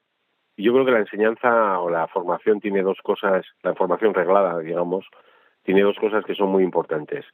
yo 0.61 0.73
creo 0.73 0.85
que 0.85 0.93
la 0.93 1.01
enseñanza 1.01 1.81
o 1.81 1.91
la 1.91 2.07
formación 2.09 2.61
tiene 2.61 2.83
dos 2.83 2.99
cosas, 3.03 3.45
la 3.63 3.75
formación 3.75 4.15
reglada, 4.15 4.59
digamos, 4.59 5.07
tiene 5.63 5.83
dos 5.83 5.97
cosas 5.99 6.25
que 6.25 6.35
son 6.35 6.51
muy 6.51 6.63
importantes. 6.63 7.25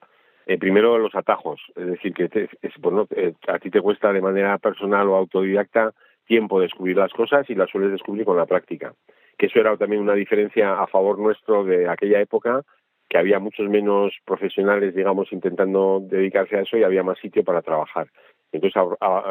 Eh, 0.47 0.59
primero, 0.59 0.97
los 0.99 1.15
atajos, 1.17 1.61
es 1.75 1.87
decir, 1.87 2.15
que 2.15 2.29
te, 2.29 2.49
eh, 2.63 3.35
a 3.49 3.59
ti 3.59 3.69
te 3.69 3.81
cuesta 3.81 4.13
de 4.13 4.21
manera 4.21 4.59
personal 4.59 5.09
o 5.09 5.17
autodidacta 5.17 5.93
tiempo 6.25 6.61
descubrir 6.61 6.97
las 6.97 7.13
cosas 7.13 7.49
y 7.51 7.55
las 7.57 7.69
sueles 7.69 7.91
descubrir 7.91 8.25
con 8.25 8.37
la 8.37 8.47
práctica. 8.47 8.95
Que 9.37 9.47
eso 9.47 9.59
era 9.59 9.77
también 9.77 10.03
una 10.03 10.15
diferencia 10.15 10.81
a 10.81 10.87
favor 10.87 11.19
nuestro 11.19 11.65
de 11.65 11.89
aquella 11.89 12.21
época, 12.21 12.63
que 13.09 13.19
había 13.19 13.41
muchos 13.41 13.69
menos 13.69 14.15
profesionales, 14.25 14.95
digamos, 14.95 15.33
intentando 15.33 16.01
dedicarse 16.01 16.57
a 16.57 16.63
eso 16.63 16.77
y 16.77 16.85
había 16.85 17.03
más 17.03 17.19
sitio 17.19 17.45
para 17.45 17.63
trabajar. 17.63 18.09
Entonces 18.53 18.81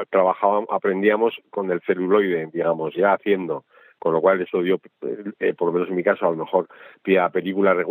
trabajábamos, 0.09 0.69
aprendíamos 0.69 1.35
con 1.49 1.71
el 1.71 1.81
celuloide, 1.81 2.49
digamos, 2.53 2.93
ya 2.93 3.13
haciendo 3.13 3.63
con 3.99 4.13
lo 4.13 4.21
cual 4.21 4.41
eso 4.41 4.61
dio, 4.61 4.79
eh, 5.39 5.53
por 5.53 5.67
lo 5.67 5.73
menos 5.73 5.89
en 5.89 5.95
mi 5.95 6.03
caso, 6.03 6.27
a 6.27 6.31
lo 6.31 6.37
mejor 6.37 6.67
pie 7.01 7.19
películas 7.31 7.77
re, 7.77 7.85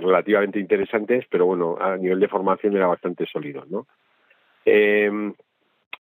relativamente 0.00 0.58
interesantes, 0.58 1.24
pero 1.30 1.46
bueno, 1.46 1.76
a 1.80 1.96
nivel 1.96 2.20
de 2.20 2.28
formación 2.28 2.76
era 2.76 2.86
bastante 2.86 3.26
sólido, 3.26 3.64
¿no? 3.68 3.86
Eh, 4.64 5.32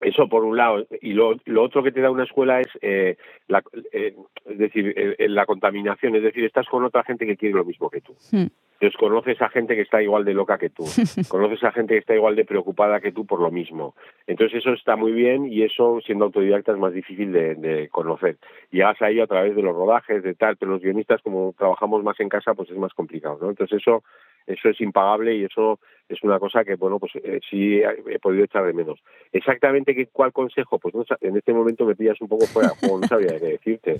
eso 0.01 0.29
por 0.29 0.43
un 0.43 0.55
lado. 0.55 0.87
Y 1.01 1.13
lo, 1.13 1.35
lo, 1.45 1.63
otro 1.63 1.83
que 1.83 1.91
te 1.91 2.01
da 2.01 2.11
una 2.11 2.23
escuela 2.23 2.61
es, 2.61 2.67
eh, 2.81 3.17
la, 3.47 3.63
eh, 3.91 4.15
es 4.45 4.57
decir, 4.57 4.93
eh, 4.95 5.27
la 5.27 5.45
contaminación. 5.45 6.15
Es 6.15 6.23
decir, 6.23 6.45
estás 6.45 6.67
con 6.67 6.83
otra 6.83 7.03
gente 7.03 7.25
que 7.25 7.37
quiere 7.37 7.55
lo 7.55 7.65
mismo 7.65 7.89
que 7.89 8.01
tú. 8.01 8.15
Hmm. 8.31 8.47
Entonces 8.79 8.97
conoces 8.97 9.41
a 9.41 9.49
gente 9.49 9.75
que 9.75 9.81
está 9.81 10.01
igual 10.01 10.23
de 10.23 10.33
loca 10.33 10.57
que 10.57 10.69
tú. 10.69 10.85
conoces 11.27 11.61
a 11.65 11.73
gente 11.73 11.95
que 11.95 11.99
está 11.99 12.15
igual 12.15 12.37
de 12.37 12.45
preocupada 12.45 13.01
que 13.01 13.11
tú 13.11 13.25
por 13.25 13.41
lo 13.41 13.51
mismo. 13.51 13.93
Entonces 14.25 14.59
eso 14.59 14.71
está 14.71 14.95
muy 14.95 15.11
bien 15.11 15.51
y 15.51 15.63
eso, 15.63 15.99
siendo 16.05 16.25
autodidacta, 16.25 16.71
es 16.71 16.77
más 16.77 16.93
difícil 16.93 17.33
de, 17.33 17.55
de 17.55 17.89
conocer. 17.89 18.37
Llegas 18.71 19.01
ahí 19.01 19.19
a 19.19 19.27
través 19.27 19.53
de 19.53 19.61
los 19.61 19.75
rodajes, 19.75 20.23
de 20.23 20.33
tal, 20.33 20.55
pero 20.55 20.71
los 20.71 20.81
guionistas, 20.81 21.21
como 21.21 21.53
trabajamos 21.57 22.03
más 22.03 22.17
en 22.21 22.29
casa, 22.29 22.53
pues 22.53 22.69
es 22.69 22.77
más 22.77 22.93
complicado, 22.93 23.37
¿no? 23.41 23.49
Entonces 23.49 23.81
eso 23.81 24.01
eso 24.49 24.69
es 24.69 24.81
impagable 24.81 25.35
y 25.35 25.43
eso 25.43 25.79
es 26.07 26.21
una 26.23 26.39
cosa 26.39 26.63
que 26.63 26.75
bueno 26.75 26.99
pues 26.99 27.11
eh, 27.23 27.39
sí 27.49 27.81
he 27.81 28.19
podido 28.19 28.43
echar 28.43 28.65
de 28.65 28.73
menos 28.73 28.99
exactamente 29.31 29.93
qué 29.95 30.07
cuál 30.07 30.33
consejo 30.33 30.79
pues 30.79 30.95
no, 30.95 31.05
en 31.21 31.37
este 31.37 31.53
momento 31.53 31.85
me 31.85 31.95
pillas 31.95 32.19
un 32.19 32.27
poco 32.27 32.45
fuera 32.47 32.71
no 32.81 33.07
sabía 33.07 33.39
qué 33.39 33.45
decirte 33.45 33.97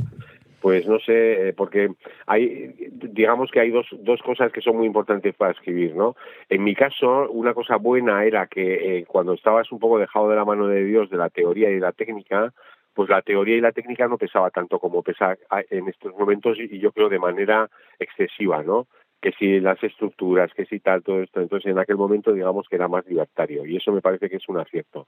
pues 0.59 0.87
no 0.87 0.99
sé 0.99 1.49
eh, 1.49 1.53
porque 1.53 1.91
hay 2.25 2.88
digamos 3.19 3.51
que 3.51 3.59
hay 3.59 3.69
dos 3.69 3.87
dos 3.99 4.21
cosas 4.21 4.51
que 4.51 4.61
son 4.61 4.77
muy 4.77 4.87
importantes 4.87 5.35
para 5.35 5.51
escribir 5.51 5.95
no 5.95 6.15
en 6.49 6.63
mi 6.63 6.73
caso 6.73 7.29
una 7.29 7.53
cosa 7.53 7.75
buena 7.75 8.23
era 8.23 8.47
que 8.47 8.99
eh, 8.99 9.05
cuando 9.05 9.33
estabas 9.33 9.71
un 9.71 9.79
poco 9.79 9.99
dejado 9.99 10.29
de 10.29 10.35
la 10.35 10.45
mano 10.45 10.67
de 10.67 10.83
Dios 10.83 11.09
de 11.09 11.17
la 11.17 11.29
teoría 11.29 11.69
y 11.69 11.75
de 11.75 11.79
la 11.81 11.91
técnica 11.91 12.53
pues 12.93 13.09
la 13.09 13.21
teoría 13.21 13.55
y 13.55 13.61
la 13.61 13.71
técnica 13.71 14.07
no 14.07 14.17
pesaba 14.17 14.49
tanto 14.49 14.79
como 14.79 15.03
pesa 15.03 15.37
en 15.69 15.87
estos 15.87 16.13
momentos 16.15 16.57
y 16.59 16.79
yo 16.79 16.91
creo 16.91 17.07
de 17.07 17.19
manera 17.19 17.69
excesiva, 17.97 18.61
¿no? 18.61 18.87
que 19.21 19.31
si 19.33 19.59
las 19.59 19.81
estructuras, 19.83 20.53
que 20.53 20.65
si 20.65 20.79
tal, 20.79 21.03
todo 21.03 21.21
esto. 21.21 21.41
Entonces, 21.41 21.71
en 21.71 21.79
aquel 21.79 21.97
momento, 21.97 22.31
digamos 22.31 22.67
que 22.69 22.75
era 22.75 22.87
más 22.87 23.05
libertario 23.05 23.65
y 23.65 23.77
eso 23.77 23.91
me 23.91 24.01
parece 24.01 24.29
que 24.29 24.37
es 24.37 24.47
un 24.47 24.57
acierto. 24.57 25.07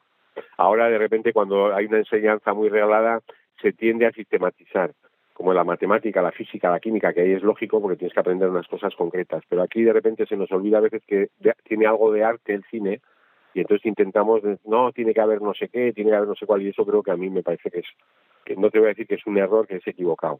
Ahora, 0.57 0.89
de 0.89 0.97
repente, 0.97 1.33
cuando 1.33 1.73
hay 1.73 1.85
una 1.85 1.99
enseñanza 1.99 2.53
muy 2.53 2.69
regalada, 2.69 3.21
se 3.61 3.71
tiende 3.71 4.05
a 4.05 4.11
sistematizar, 4.11 4.91
como 5.41 5.55
la 5.55 5.63
matemática, 5.63 6.21
la 6.21 6.31
física, 6.31 6.69
la 6.69 6.79
química, 6.79 7.13
que 7.13 7.21
ahí 7.21 7.31
es 7.31 7.41
lógico 7.41 7.81
porque 7.81 7.97
tienes 7.97 8.13
que 8.13 8.19
aprender 8.19 8.47
unas 8.47 8.67
cosas 8.67 8.93
concretas. 8.95 9.43
Pero 9.49 9.63
aquí, 9.63 9.81
de 9.81 9.91
repente, 9.91 10.27
se 10.27 10.37
nos 10.37 10.51
olvida 10.51 10.77
a 10.77 10.81
veces 10.81 11.01
que 11.07 11.29
tiene 11.63 11.87
algo 11.87 12.11
de 12.11 12.23
arte 12.23 12.53
el 12.53 12.63
cine 12.69 13.01
y 13.55 13.61
entonces 13.61 13.87
intentamos, 13.87 14.43
no, 14.65 14.91
tiene 14.91 15.15
que 15.15 15.19
haber 15.19 15.41
no 15.41 15.55
sé 15.55 15.67
qué, 15.69 15.93
tiene 15.93 16.11
que 16.11 16.15
haber 16.15 16.29
no 16.29 16.35
sé 16.35 16.45
cuál, 16.45 16.61
y 16.61 16.69
eso 16.69 16.85
creo 16.85 17.01
que 17.01 17.09
a 17.09 17.17
mí 17.17 17.31
me 17.31 17.41
parece 17.41 17.71
que 17.71 17.79
es, 17.79 17.87
que 18.45 18.55
no 18.55 18.69
te 18.69 18.77
voy 18.77 18.85
a 18.85 18.89
decir 18.89 19.07
que 19.07 19.15
es 19.15 19.25
un 19.25 19.39
error, 19.39 19.67
que 19.67 19.77
es 19.77 19.87
equivocado 19.87 20.39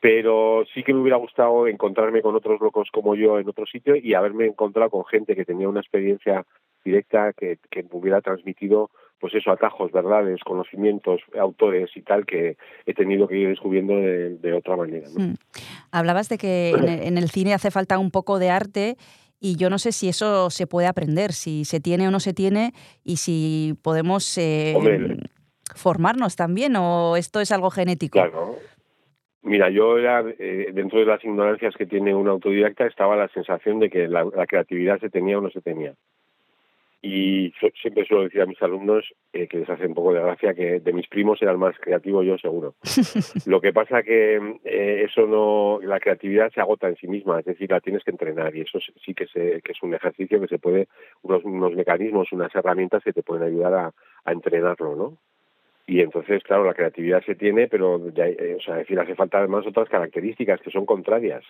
pero 0.00 0.64
sí 0.72 0.82
que 0.82 0.94
me 0.94 1.00
hubiera 1.00 1.18
gustado 1.18 1.66
encontrarme 1.66 2.22
con 2.22 2.34
otros 2.34 2.58
locos 2.60 2.88
como 2.90 3.14
yo 3.14 3.38
en 3.38 3.48
otro 3.48 3.66
sitio 3.66 3.94
y 3.96 4.14
haberme 4.14 4.46
encontrado 4.46 4.90
con 4.90 5.04
gente 5.04 5.36
que 5.36 5.44
tenía 5.44 5.68
una 5.68 5.80
experiencia 5.80 6.46
directa 6.84 7.32
que, 7.32 7.58
que 7.70 7.82
me 7.82 7.88
hubiera 7.92 8.20
transmitido 8.20 8.90
pues 9.20 9.34
eso, 9.34 9.50
atajos, 9.50 9.92
verdades, 9.92 10.40
conocimientos, 10.40 11.20
autores 11.38 11.90
y 11.94 12.00
tal 12.00 12.24
que 12.24 12.56
he 12.86 12.94
tenido 12.94 13.28
que 13.28 13.36
ir 13.36 13.48
descubriendo 13.50 13.94
de, 13.94 14.36
de 14.38 14.52
otra 14.54 14.76
manera. 14.76 15.08
¿no? 15.14 15.26
Mm. 15.26 15.34
Hablabas 15.92 16.30
de 16.30 16.38
que 16.38 16.70
en 16.70 16.88
el, 16.88 17.02
en 17.02 17.18
el 17.18 17.28
cine 17.28 17.52
hace 17.52 17.70
falta 17.70 17.98
un 17.98 18.10
poco 18.10 18.38
de 18.38 18.48
arte 18.48 18.96
y 19.38 19.56
yo 19.56 19.68
no 19.68 19.78
sé 19.78 19.92
si 19.92 20.08
eso 20.08 20.48
se 20.48 20.66
puede 20.66 20.86
aprender, 20.86 21.32
si 21.32 21.66
se 21.66 21.80
tiene 21.80 22.08
o 22.08 22.10
no 22.10 22.18
se 22.18 22.32
tiene 22.32 22.72
y 23.04 23.16
si 23.16 23.74
podemos 23.82 24.38
eh, 24.38 24.72
Hombre, 24.74 25.18
formarnos 25.74 26.34
también 26.34 26.74
o 26.76 27.16
esto 27.16 27.40
es 27.40 27.52
algo 27.52 27.70
genético. 27.70 28.18
Claro, 28.18 28.56
Mira, 29.42 29.70
yo 29.70 29.96
era, 29.96 30.22
eh, 30.38 30.70
dentro 30.74 30.98
de 30.98 31.06
las 31.06 31.24
ignorancias 31.24 31.74
que 31.74 31.86
tiene 31.86 32.14
un 32.14 32.28
autodidacta, 32.28 32.86
estaba 32.86 33.16
la 33.16 33.28
sensación 33.28 33.78
de 33.78 33.88
que 33.88 34.06
la, 34.06 34.24
la 34.24 34.46
creatividad 34.46 35.00
se 35.00 35.08
tenía 35.08 35.38
o 35.38 35.40
no 35.40 35.50
se 35.50 35.62
tenía. 35.62 35.94
Y 37.02 37.50
so, 37.58 37.68
siempre 37.80 38.04
suelo 38.04 38.24
decir 38.24 38.42
a 38.42 38.46
mis 38.46 38.60
alumnos 38.62 39.10
eh, 39.32 39.48
que 39.48 39.58
les 39.58 39.70
hace 39.70 39.86
un 39.86 39.94
poco 39.94 40.12
de 40.12 40.20
gracia 40.20 40.52
que 40.52 40.80
de 40.80 40.92
mis 40.92 41.08
primos 41.08 41.40
era 41.40 41.52
el 41.52 41.56
más 41.56 41.74
creativo 41.78 42.22
yo 42.22 42.36
seguro. 42.36 42.74
Lo 43.46 43.60
que 43.60 43.72
pasa 43.72 44.02
que 44.02 44.58
eh, 44.64 45.06
eso 45.08 45.26
no, 45.26 45.80
la 45.82 45.98
creatividad 45.98 46.50
se 46.52 46.60
agota 46.60 46.88
en 46.88 46.96
sí 46.96 47.08
misma, 47.08 47.40
es 47.40 47.46
decir, 47.46 47.70
la 47.70 47.80
tienes 47.80 48.04
que 48.04 48.10
entrenar 48.10 48.54
y 48.54 48.62
eso 48.62 48.78
sí 49.02 49.14
que, 49.14 49.26
se, 49.26 49.62
que 49.62 49.72
es 49.72 49.82
un 49.82 49.94
ejercicio 49.94 50.40
que 50.40 50.48
se 50.48 50.58
puede, 50.58 50.88
unos, 51.22 51.42
unos 51.44 51.72
mecanismos, 51.74 52.32
unas 52.32 52.54
herramientas 52.54 53.02
que 53.02 53.14
te 53.14 53.22
pueden 53.22 53.44
ayudar 53.44 53.72
a, 53.72 53.92
a 54.24 54.32
entrenarlo, 54.32 54.94
¿no? 54.94 55.16
y 55.86 56.02
entonces 56.02 56.42
claro 56.44 56.64
la 56.64 56.74
creatividad 56.74 57.20
se 57.24 57.34
tiene 57.34 57.66
pero 57.66 58.10
ya, 58.10 58.26
eh, 58.26 58.56
o 58.56 58.62
sea 58.62 58.74
es 58.74 58.80
decir 58.80 59.00
hace 59.00 59.16
falta 59.16 59.38
además 59.38 59.66
otras 59.66 59.88
características 59.88 60.60
que 60.60 60.70
son 60.70 60.86
contrarias 60.86 61.42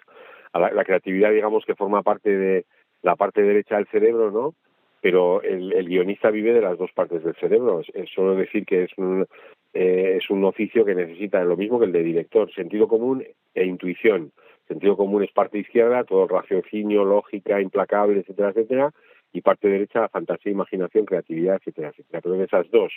a 0.52 0.61
la, 0.61 0.71
la, 0.71 0.85
creatividad 0.85 1.30
digamos 1.30 1.64
que 1.66 1.75
forma 1.75 2.02
parte 2.02 2.30
de 2.30 2.64
la 3.02 3.16
parte 3.16 3.42
derecha 3.42 3.76
del 3.76 3.88
cerebro 3.88 4.30
no 4.30 4.54
pero 5.00 5.42
el, 5.42 5.73
el 5.73 5.88
guionista 5.88 6.30
vive 6.30 6.52
de 6.52 6.61
las 6.61 6.78
dos 6.78 6.90
partes 6.92 7.25
del 7.25 7.35
cerebro 7.37 7.80
es, 7.80 8.11
solo 8.14 8.35
decir 8.35 8.64
que 8.64 8.85
es 8.85 8.90
un 8.97 9.26
eh, 9.73 10.19
es 10.19 10.30
un 10.30 10.45
oficio 10.45 10.85
que 10.85 10.95
necesita 10.95 11.42
lo 11.45 11.57
mismo 11.57 11.78
que 11.78 11.87
el 11.87 11.92
de 11.92 12.02
director 12.02 12.52
sentido 12.52 12.88
común 12.88 13.25
e 13.54 13.64
intuición 13.64 14.33
sentido 14.69 14.97
común 14.97 15.23
es 15.23 15.33
parte 15.33 15.59
izquierda 15.59 16.04
todo 16.04 16.26
raciocinio 16.26 17.04
lógica 17.04 17.61
implacable 17.61 18.21
etcétera 18.21 18.50
etcétera 18.50 18.90
y 19.33 19.40
parte 19.42 19.69
derecha 19.69 20.09
fantasía 20.09 20.52
imaginación 20.52 21.07
creatividad 21.07 21.57
etcétera 21.57 21.88
etcétera 21.88 22.21
pero 22.21 22.35
de 22.35 22.45
esas 22.45 22.71
dos 22.71 22.92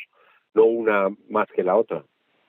no 0.54 0.66
una 0.66 1.10
más 1.30 1.48
que 1.52 1.64
la 1.64 1.76
otra. 1.76 2.04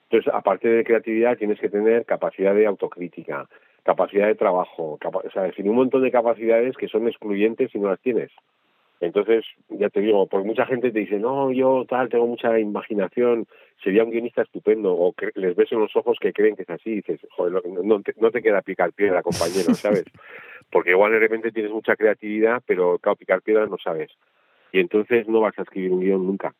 Entonces, 0.09 0.31
aparte 0.33 0.69
de 0.69 0.83
creatividad, 0.83 1.37
tienes 1.37 1.59
que 1.59 1.69
tener 1.69 2.05
capacidad 2.05 2.53
de 2.53 2.67
autocrítica, 2.67 3.49
capacidad 3.83 4.27
de 4.27 4.35
trabajo, 4.35 4.99
o 5.01 5.29
sea, 5.31 5.43
decir, 5.43 5.67
un 5.67 5.75
montón 5.75 6.03
de 6.03 6.11
capacidades 6.11 6.75
que 6.77 6.87
son 6.87 7.07
excluyentes 7.07 7.71
si 7.71 7.79
no 7.79 7.89
las 7.89 7.99
tienes. 8.01 8.31
Entonces, 9.01 9.45
ya 9.69 9.89
te 9.89 9.99
digo, 9.99 10.27
porque 10.27 10.47
mucha 10.47 10.65
gente 10.65 10.91
te 10.91 10.99
dice, 10.99 11.19
no, 11.19 11.51
yo 11.51 11.85
tal, 11.87 12.09
tengo 12.09 12.27
mucha 12.27 12.57
imaginación, 12.59 13.45
sería 13.83 14.03
un 14.03 14.11
guionista 14.11 14.41
estupendo, 14.41 14.93
o 14.93 15.13
que 15.13 15.31
les 15.35 15.55
ves 15.55 15.71
en 15.71 15.79
los 15.79 15.95
ojos 15.95 16.17
que 16.19 16.33
creen 16.33 16.55
que 16.55 16.63
es 16.63 16.69
así, 16.69 16.91
y 16.91 16.95
dices, 16.95 17.19
joder, 17.31 17.61
no 17.83 18.01
te, 18.01 18.13
no 18.19 18.31
te 18.31 18.41
queda 18.41 18.61
picar 18.61 18.93
piedra, 18.93 19.21
compañero, 19.21 19.73
¿sabes? 19.75 20.05
Porque 20.71 20.91
igual 20.91 21.11
de 21.11 21.19
repente 21.19 21.51
tienes 21.51 21.71
mucha 21.71 21.95
creatividad, 21.95 22.63
pero 22.65 22.97
claro, 22.99 23.17
picar 23.17 23.41
piedra 23.41 23.65
no 23.67 23.77
sabes. 23.77 24.11
Y 24.71 24.79
entonces 24.79 25.27
no 25.27 25.41
vas 25.41 25.57
a 25.59 25.63
escribir 25.63 25.91
un 25.91 25.99
guion 25.99 26.25
nunca 26.25 26.53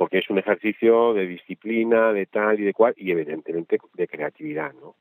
porque 0.00 0.16
es 0.16 0.30
un 0.30 0.38
ejercicio 0.38 1.12
de 1.12 1.26
disciplina, 1.26 2.14
de 2.14 2.24
tal 2.24 2.58
y 2.58 2.64
de 2.64 2.72
cual, 2.72 2.94
y 2.96 3.10
evidentemente 3.10 3.78
de 3.92 4.08
creatividad, 4.08 4.72
¿no? 4.72 4.96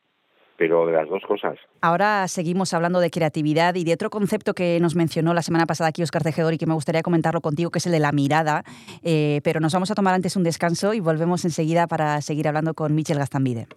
Pero 0.59 0.85
de 0.85 0.91
las 0.91 1.07
dos 1.07 1.23
cosas. 1.25 1.57
Ahora 1.79 2.27
seguimos 2.27 2.73
hablando 2.73 2.99
de 2.99 3.09
creatividad 3.09 3.73
y 3.75 3.85
de 3.85 3.93
otro 3.93 4.09
concepto 4.09 4.53
que 4.53 4.77
nos 4.81 4.93
mencionó 4.93 5.33
la 5.33 5.41
semana 5.41 5.65
pasada 5.65 5.87
aquí 5.87 6.03
Oscar 6.03 6.21
Tejedor 6.21 6.53
y 6.53 6.57
que 6.57 6.65
me 6.65 6.73
gustaría 6.73 7.01
comentarlo 7.01 7.39
contigo, 7.39 7.71
que 7.71 7.79
es 7.79 7.85
el 7.85 7.93
de 7.93 7.99
la 7.99 8.11
mirada. 8.11 8.63
Eh, 9.01 9.39
pero 9.45 9.61
nos 9.61 9.73
vamos 9.73 9.89
a 9.89 9.95
tomar 9.95 10.13
antes 10.13 10.35
un 10.35 10.43
descanso 10.43 10.93
y 10.93 10.99
volvemos 10.99 11.45
enseguida 11.45 11.87
para 11.87 12.21
seguir 12.21 12.49
hablando 12.49 12.73
con 12.73 12.93
Michel 12.93 13.17
Gastambide. 13.17 13.67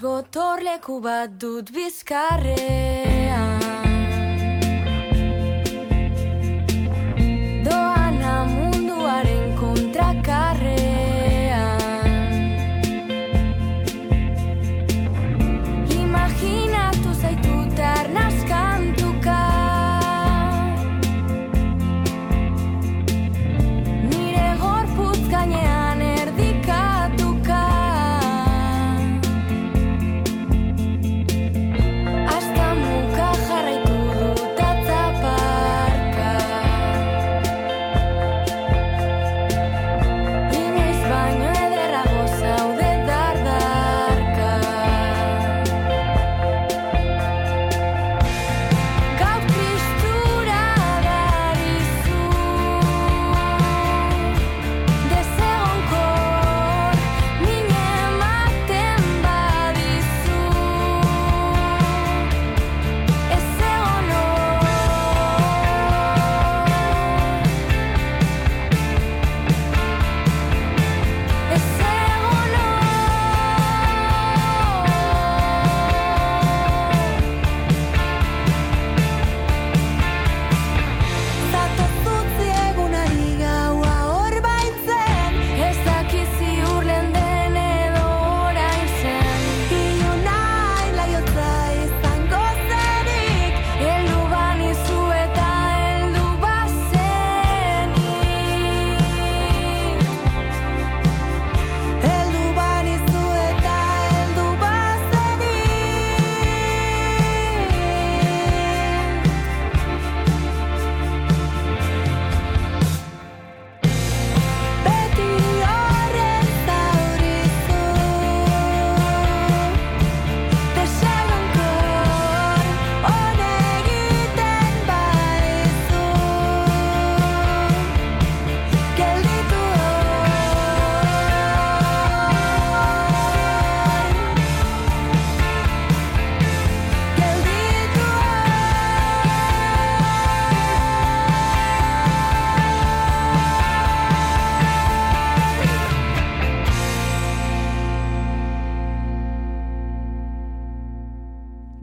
Gotorleku 0.00 1.00
bat 1.00 1.30
dut 1.40 1.70
bizkarrean 1.70 2.99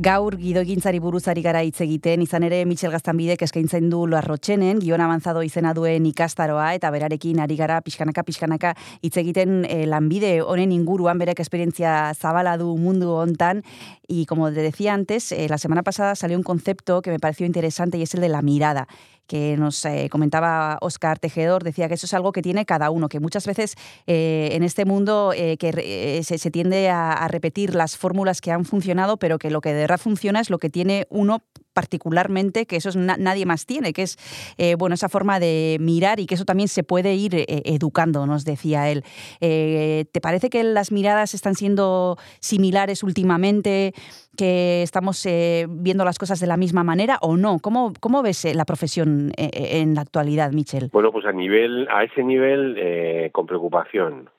Gaur 0.08 0.38
gidoegintzari 0.40 1.02
buruzari 1.04 1.42
gara 1.44 1.60
hitz 1.68 1.82
egiten, 1.84 2.22
izan 2.24 2.46
ere 2.48 2.62
Michel 2.70 2.94
Gaztanbidek 2.94 3.42
eskaintzen 3.44 3.90
du 3.92 4.06
Loarrotxenen, 4.08 4.80
Gion 4.80 5.02
Avanzado 5.04 5.42
izena 5.44 5.74
duen 5.76 6.06
ikastaroa, 6.08 6.70
eta 6.78 6.94
berarekin 6.96 7.42
ari 7.44 7.58
gara 7.60 7.82
pixkanaka, 7.84 8.24
pixkanaka 8.24 8.72
hitz 9.02 9.18
egiten 9.20 9.66
e, 9.68 9.82
lanbide 9.92 10.38
honen 10.40 10.72
inguruan, 10.72 11.20
berek 11.20 11.42
esperientzia 11.44 12.14
zabala 12.16 12.56
du 12.56 12.70
mundu 12.80 13.18
hontan, 13.18 13.66
y 14.08 14.26
como 14.28 14.48
te 14.48 14.64
decía 14.64 14.94
antes, 14.94 15.34
eh, 15.34 15.50
la 15.50 15.58
semana 15.58 15.84
pasada 15.84 16.16
salió 16.16 16.38
un 16.38 16.44
concepto 16.44 17.02
que 17.02 17.12
me 17.12 17.20
pareció 17.20 17.46
interesante 17.46 17.98
y 17.98 18.04
es 18.04 18.14
el 18.14 18.22
de 18.22 18.30
la 18.30 18.42
mirada 18.42 18.88
que 19.28 19.58
nos 19.58 19.86
eh, 19.86 20.08
comentaba 20.10 20.78
Oscar 20.82 21.20
Tejedor, 21.20 21.64
decía 21.64 21.88
que 21.88 21.94
eso 21.94 22.06
es 22.06 22.14
algo 22.14 22.32
que 22.32 22.42
tiene 22.42 22.66
cada 22.66 22.90
uno, 22.90 23.10
que 23.10 23.20
muchas 23.20 23.46
veces 23.46 23.76
eh, 24.08 24.50
en 24.54 24.64
este 24.64 24.86
mundo 24.86 25.34
eh, 25.36 25.58
que 25.58 26.22
se, 26.24 26.52
tiende 26.52 26.90
a, 26.90 27.28
repetir 27.28 27.76
las 27.76 27.98
fórmulas 27.98 28.40
que 28.40 28.52
han 28.52 28.64
funcionado, 28.64 29.18
pero 29.18 29.38
que 29.38 29.52
lo 29.52 29.60
que 29.60 29.74
de 29.74 29.86
funciona 29.98 30.40
es 30.40 30.50
lo 30.50 30.58
que 30.58 30.70
tiene 30.70 31.06
uno 31.10 31.44
particularmente, 31.74 32.66
que 32.66 32.76
eso 32.76 32.90
es 32.90 32.96
nadie 32.96 33.46
más 33.46 33.68
tiene, 33.68 33.94
que 33.94 34.02
es 34.02 34.18
eh, 34.58 34.74
bueno 34.76 34.96
esa 34.96 35.10
forma 35.10 35.40
de 35.40 35.78
mirar 35.80 36.20
y 36.20 36.26
que 36.26 36.34
eso 36.34 36.44
también 36.44 36.70
se 36.70 36.84
puede 36.84 37.14
ir 37.14 37.36
eh, 37.36 37.46
educando, 37.66 38.26
nos 38.26 38.46
decía 38.46 38.90
él. 38.90 39.04
¿Te 39.40 40.22
parece 40.22 40.50
que 40.50 40.64
las 40.64 40.92
miradas 40.92 41.36
están 41.36 41.54
siendo 41.54 42.18
similares 42.40 43.04
últimamente, 43.04 43.94
que 44.36 44.82
estamos 44.82 45.24
viendo 45.70 46.04
las 46.04 46.18
cosas 46.18 46.40
de 46.40 46.48
la 46.48 46.58
misma 46.58 46.84
manera 46.84 47.20
o 47.22 47.38
no? 47.38 47.60
¿Cómo, 47.60 47.94
cómo 48.00 48.24
ves 48.24 48.44
la 48.56 48.66
profesión 48.66 49.32
en 49.38 49.94
la 49.94 50.02
actualidad, 50.02 50.52
Michel? 50.54 50.90
Bueno, 50.92 51.12
pues 51.12 51.26
a 51.26 51.32
nivel, 51.32 51.88
a 51.90 52.04
ese 52.04 52.24
nivel, 52.24 53.30
con 53.32 53.46
preocupación 53.46 54.30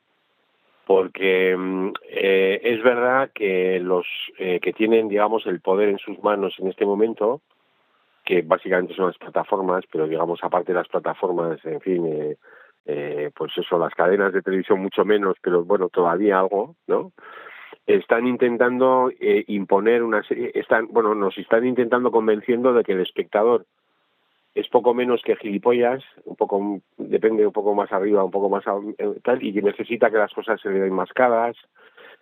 porque 0.89 1.55
mm, 1.55 1.93
eh, 2.09 2.61
es 2.65 2.83
verdad 2.83 3.31
que 3.35 3.79
los 3.79 4.07
eh, 4.39 4.59
que 4.59 4.73
tienen, 4.73 5.09
digamos, 5.09 5.47
el 5.47 5.61
poder 5.61 5.91
en 5.91 5.99
sus 5.99 6.19
manos 6.23 6.55
en 6.59 6.69
este 6.69 6.87
momento, 6.87 7.43
que 8.25 8.41
básicamente 8.41 8.95
son 8.95 9.09
las 9.09 9.19
plataformas, 9.19 9.85
pero 9.93 10.09
digamos, 10.09 10.43
aparte 10.43 10.73
de 10.73 10.79
las 10.79 10.89
plataformas, 10.89 11.63
en 11.67 11.83
fin, 11.83 12.07
eh, 12.07 12.37
eh, 12.87 13.31
pues 13.37 13.53
eso, 13.59 13.79
las 13.79 13.95
cadenas 13.95 14.33
de 14.33 14.41
televisión 14.41 14.81
mucho 14.81 15.05
menos, 15.05 15.37
pero 15.43 15.63
bueno, 15.63 15.91
todavía 15.91 16.39
algo, 16.39 16.75
¿no? 16.87 17.13
Están 17.87 18.27
intentando 18.27 19.11
eh, 19.21 19.45
imponer 19.47 20.03
una 20.03 20.23
serie, 20.23 20.53
están, 20.55 20.89
bueno, 20.91 21.15
nos 21.15 21.37
están 21.37 21.67
intentando 21.67 22.11
convenciendo 22.11 22.73
de 22.73 22.83
que 22.83 22.93
el 22.93 23.03
espectador 23.03 23.67
es 24.59 24.69
poco 24.69 24.93
menos 24.93 25.23
que 25.23 25.37
gilipollas, 25.37 26.03
un 26.25 26.35
poco 26.35 26.81
depende 26.97 27.47
un 27.47 27.53
poco 27.53 27.75
más 27.75 27.93
arriba, 27.93 28.25
un 28.25 28.31
poco 28.33 28.49
más 28.49 28.65
eh, 28.99 29.21
tal, 29.23 29.43
y 29.43 29.53
que 29.53 29.63
necesita 29.63 30.11
que 30.11 30.19
las 30.19 30.33
cosas 30.33 30.61
se 30.61 30.69
den 30.69 30.93
mascadas, 30.93 31.57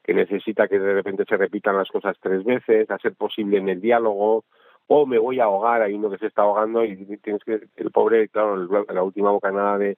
que 0.04 0.12
necesita 0.12 0.68
que 0.68 0.78
de 0.78 0.92
repente 0.92 1.24
se 1.26 1.36
repitan 1.38 1.76
las 1.76 1.88
cosas 1.88 2.14
tres 2.20 2.44
veces, 2.44 2.90
a 2.90 2.98
ser 2.98 3.14
posible 3.14 3.56
en 3.56 3.70
el 3.70 3.80
diálogo, 3.80 4.44
o 4.86 5.06
me 5.06 5.18
voy 5.18 5.40
a 5.40 5.44
ahogar, 5.44 5.80
hay 5.80 5.94
uno 5.94 6.10
que 6.10 6.18
se 6.18 6.26
está 6.26 6.42
ahogando 6.42 6.84
y 6.84 7.16
tienes 7.18 7.42
que, 7.42 7.60
el 7.76 7.90
pobre, 7.90 8.28
claro, 8.28 8.56
la 8.84 9.02
última 9.02 9.30
bocanada 9.30 9.78
de, 9.78 9.96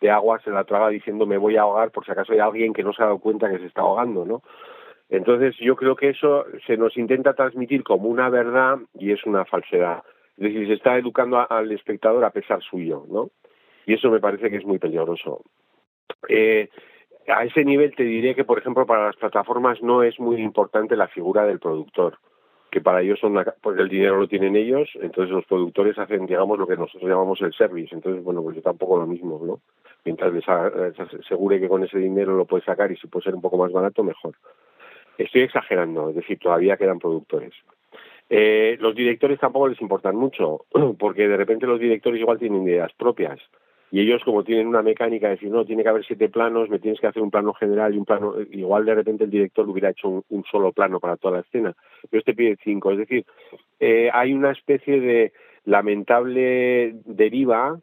de 0.00 0.10
agua 0.10 0.40
se 0.42 0.50
la 0.50 0.64
traga 0.64 0.88
diciendo 0.88 1.26
me 1.26 1.38
voy 1.38 1.56
a 1.56 1.62
ahogar 1.62 1.90
por 1.90 2.06
si 2.06 2.12
acaso 2.12 2.32
hay 2.32 2.38
alguien 2.38 2.72
que 2.72 2.82
no 2.82 2.94
se 2.94 3.02
ha 3.02 3.06
dado 3.06 3.18
cuenta 3.18 3.50
que 3.50 3.58
se 3.58 3.66
está 3.66 3.82
ahogando, 3.82 4.24
¿no? 4.24 4.42
Entonces 5.10 5.54
yo 5.60 5.76
creo 5.76 5.96
que 5.96 6.08
eso 6.08 6.46
se 6.66 6.78
nos 6.78 6.96
intenta 6.96 7.34
transmitir 7.34 7.84
como 7.84 8.08
una 8.08 8.30
verdad 8.30 8.78
y 8.94 9.12
es 9.12 9.24
una 9.26 9.44
falsedad. 9.44 10.02
Es 10.36 10.44
decir, 10.44 10.66
se 10.66 10.74
está 10.74 10.98
educando 10.98 11.46
al 11.48 11.70
espectador 11.72 12.24
a 12.24 12.30
pesar 12.30 12.62
suyo, 12.62 13.04
¿no? 13.08 13.30
Y 13.86 13.94
eso 13.94 14.10
me 14.10 14.20
parece 14.20 14.50
que 14.50 14.56
es 14.56 14.64
muy 14.64 14.78
peligroso. 14.78 15.42
Eh, 16.28 16.68
a 17.28 17.44
ese 17.44 17.64
nivel 17.64 17.94
te 17.94 18.04
diré 18.04 18.34
que, 18.34 18.44
por 18.44 18.58
ejemplo, 18.58 18.86
para 18.86 19.06
las 19.06 19.16
plataformas 19.16 19.82
no 19.82 20.02
es 20.02 20.18
muy 20.18 20.40
importante 20.40 20.96
la 20.96 21.08
figura 21.08 21.46
del 21.46 21.58
productor, 21.58 22.18
que 22.70 22.80
para 22.80 23.02
ellos 23.02 23.20
son 23.20 23.42
pues 23.62 23.78
el 23.78 23.88
dinero 23.88 24.18
lo 24.18 24.28
tienen 24.28 24.56
ellos, 24.56 24.90
entonces 25.00 25.30
los 25.30 25.44
productores 25.46 25.98
hacen, 25.98 26.26
digamos, 26.26 26.58
lo 26.58 26.66
que 26.66 26.76
nosotros 26.76 27.08
llamamos 27.08 27.40
el 27.40 27.54
service. 27.54 27.94
Entonces, 27.94 28.22
bueno, 28.22 28.42
pues 28.42 28.56
yo 28.56 28.62
tampoco 28.62 28.98
lo 28.98 29.06
mismo, 29.06 29.40
¿no? 29.44 29.60
Mientras 30.04 30.32
les 30.34 30.46
asegure 30.48 31.60
que 31.60 31.68
con 31.68 31.82
ese 31.82 31.98
dinero 31.98 32.36
lo 32.36 32.44
puede 32.44 32.64
sacar 32.64 32.92
y 32.92 32.96
si 32.96 33.06
puede 33.06 33.24
ser 33.24 33.34
un 33.34 33.40
poco 33.40 33.56
más 33.56 33.72
barato, 33.72 34.02
mejor. 34.02 34.34
Estoy 35.16 35.42
exagerando, 35.42 36.10
es 36.10 36.16
decir, 36.16 36.38
todavía 36.38 36.76
quedan 36.76 36.98
productores. 36.98 37.54
Eh, 38.30 38.76
los 38.80 38.94
directores 38.94 39.38
tampoco 39.38 39.68
les 39.68 39.80
importan 39.80 40.16
mucho, 40.16 40.64
porque 40.98 41.28
de 41.28 41.36
repente 41.36 41.66
los 41.66 41.80
directores 41.80 42.20
igual 42.20 42.38
tienen 42.38 42.66
ideas 42.66 42.92
propias. 42.94 43.38
Y 43.90 44.00
ellos 44.00 44.22
como 44.24 44.42
tienen 44.42 44.66
una 44.66 44.82
mecánica 44.82 45.28
de 45.28 45.34
decir, 45.34 45.50
no, 45.50 45.64
tiene 45.64 45.84
que 45.84 45.88
haber 45.88 46.04
siete 46.04 46.28
planos, 46.28 46.68
me 46.68 46.80
tienes 46.80 47.00
que 47.00 47.06
hacer 47.06 47.22
un 47.22 47.30
plano 47.30 47.52
general 47.54 47.94
y 47.94 47.98
un 47.98 48.04
plano, 48.04 48.34
igual 48.50 48.84
de 48.86 48.94
repente 48.94 49.24
el 49.24 49.30
director 49.30 49.68
hubiera 49.68 49.90
hecho 49.90 50.24
un, 50.28 50.44
solo 50.50 50.72
plano 50.72 50.98
para 50.98 51.16
toda 51.16 51.34
la 51.34 51.40
escena, 51.42 51.76
pero 52.10 52.18
este 52.18 52.34
pide 52.34 52.56
cinco. 52.64 52.90
Es 52.90 52.98
decir, 52.98 53.24
eh, 53.78 54.10
hay 54.12 54.32
una 54.32 54.50
especie 54.50 55.00
de 55.00 55.32
lamentable 55.64 56.96
deriva 57.04 57.78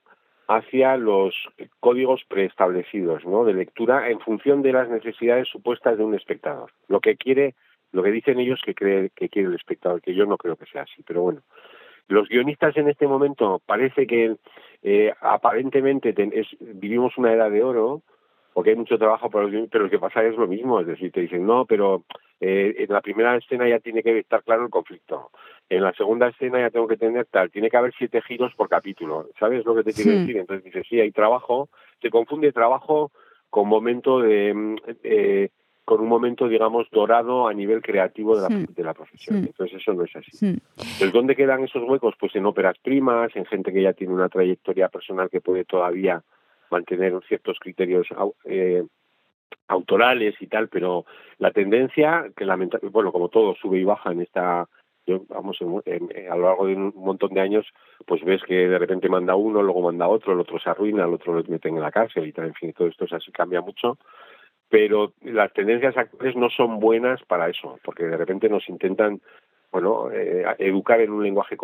hacia 0.47 0.97
los 0.97 1.33
códigos 1.79 2.23
preestablecidos, 2.27 3.25
¿no? 3.25 3.45
De 3.45 3.53
lectura 3.53 4.09
en 4.09 4.19
función 4.19 4.61
de 4.61 4.73
las 4.73 4.89
necesidades 4.89 5.47
supuestas 5.47 5.97
de 5.97 6.03
un 6.03 6.13
espectador. 6.13 6.71
Lo 6.89 6.99
que 6.99 7.15
quiere 7.15 7.55
lo 7.91 8.03
que 8.03 8.11
dicen 8.11 8.39
ellos 8.39 8.61
que 8.63 8.75
cree 8.75 9.09
que 9.09 9.29
quiere 9.29 9.49
el 9.49 9.55
espectador, 9.55 10.01
que 10.01 10.13
yo 10.13 10.25
no 10.25 10.37
creo 10.37 10.55
que 10.55 10.65
sea 10.65 10.83
así, 10.83 11.03
pero 11.05 11.21
bueno. 11.21 11.41
Los 12.07 12.27
guionistas 12.27 12.75
en 12.75 12.89
este 12.89 13.07
momento 13.07 13.61
parece 13.65 14.05
que 14.05 14.35
eh, 14.83 15.13
aparentemente 15.21 16.13
vivimos 16.59 17.17
una 17.17 17.31
era 17.31 17.49
de 17.49 17.63
oro, 17.63 18.01
porque 18.53 18.71
hay 18.71 18.75
mucho 18.75 18.97
trabajo, 18.97 19.29
pero, 19.29 19.49
pero 19.71 19.85
lo 19.85 19.89
que 19.89 19.99
pasa 19.99 20.23
es 20.23 20.35
lo 20.35 20.47
mismo, 20.47 20.79
es 20.81 20.87
decir, 20.87 21.11
te 21.11 21.21
dicen, 21.21 21.45
no, 21.45 21.65
pero 21.65 22.03
eh, 22.41 22.75
en 22.79 22.91
la 22.91 23.01
primera 23.01 23.37
escena 23.37 23.67
ya 23.67 23.79
tiene 23.79 24.03
que 24.03 24.19
estar 24.19 24.43
claro 24.43 24.65
el 24.65 24.69
conflicto, 24.69 25.31
en 25.69 25.83
la 25.83 25.93
segunda 25.93 26.27
escena 26.27 26.59
ya 26.59 26.69
tengo 26.69 26.87
que 26.87 26.97
tener 26.97 27.27
tal, 27.27 27.49
tiene 27.49 27.69
que 27.69 27.77
haber 27.77 27.93
siete 27.97 28.21
giros 28.21 28.53
por 28.55 28.67
capítulo, 28.67 29.29
¿sabes 29.39 29.63
lo 29.63 29.75
que 29.75 29.83
te 29.83 29.93
quiero 29.93 30.11
decir? 30.11 30.37
Entonces 30.37 30.65
dices, 30.65 30.85
sí, 30.89 30.99
hay 30.99 31.11
trabajo, 31.11 31.69
se 32.01 32.09
confunde 32.09 32.51
trabajo 32.51 33.11
con 33.49 33.67
momento 33.67 34.19
de... 34.19 34.53
Mm, 34.53 34.75
eh, 35.03 35.49
con 35.91 35.99
un 35.99 36.07
momento, 36.07 36.47
digamos, 36.47 36.87
dorado 36.89 37.49
a 37.49 37.53
nivel 37.53 37.81
creativo 37.81 38.39
de 38.39 38.47
la, 38.47 38.65
de 38.65 38.81
la 38.81 38.93
profesión. 38.93 39.39
Entonces 39.39 39.81
eso 39.81 39.93
no 39.93 40.05
es 40.05 40.15
así. 40.15 40.31
Hmm. 40.39 40.57
Entonces, 40.77 41.11
¿dónde 41.11 41.35
quedan 41.35 41.65
esos 41.65 41.83
huecos? 41.83 42.15
Pues 42.17 42.33
en 42.37 42.45
óperas 42.45 42.77
primas, 42.81 43.35
en 43.35 43.45
gente 43.45 43.73
que 43.73 43.81
ya 43.81 43.91
tiene 43.91 44.13
una 44.13 44.29
trayectoria 44.29 44.87
personal 44.87 45.29
que 45.29 45.41
puede 45.41 45.65
todavía 45.65 46.23
mantener 46.69 47.19
ciertos 47.27 47.59
criterios 47.59 48.07
eh, 48.45 48.85
autorales 49.67 50.35
y 50.39 50.47
tal, 50.47 50.69
pero 50.69 51.03
la 51.39 51.51
tendencia, 51.51 52.31
que 52.37 52.45
lamentablemente, 52.45 52.93
bueno, 52.93 53.11
como 53.11 53.27
todo 53.27 53.53
sube 53.55 53.77
y 53.77 53.83
baja 53.83 54.13
en 54.13 54.21
esta 54.21 54.69
yo, 55.05 55.25
vamos, 55.27 55.57
a 55.59 56.35
lo 56.37 56.45
largo 56.45 56.67
de 56.67 56.75
un 56.75 56.93
montón 56.95 57.33
de 57.33 57.41
años, 57.41 57.65
pues 58.05 58.23
ves 58.23 58.41
que 58.43 58.69
de 58.69 58.79
repente 58.79 59.09
manda 59.09 59.35
uno, 59.35 59.61
luego 59.61 59.81
manda 59.81 60.07
otro, 60.07 60.31
el 60.31 60.39
otro 60.39 60.57
se 60.57 60.69
arruina, 60.69 61.03
el 61.03 61.13
otro 61.13 61.33
lo 61.33 61.43
meten 61.49 61.75
en 61.75 61.81
la 61.81 61.91
cárcel 61.91 62.27
y 62.27 62.31
tal, 62.31 62.45
en 62.45 62.53
fin, 62.53 62.71
todo 62.71 62.87
esto 62.87 63.03
es 63.03 63.11
así, 63.11 63.29
cambia 63.31 63.59
mucho 63.59 63.97
pero 64.71 65.11
las 65.21 65.51
tendencias 65.51 65.95
actuales 65.97 66.35
no 66.37 66.49
son 66.49 66.79
buenas 66.79 67.21
para 67.27 67.49
eso, 67.49 67.77
porque 67.83 68.05
de 68.05 68.15
repente 68.15 68.47
nos 68.47 68.67
intentan, 68.69 69.21
bueno, 69.69 70.09
eh, 70.11 70.45
educar 70.59 71.01
en 71.01 71.11
un 71.11 71.23
lenguaje 71.23 71.57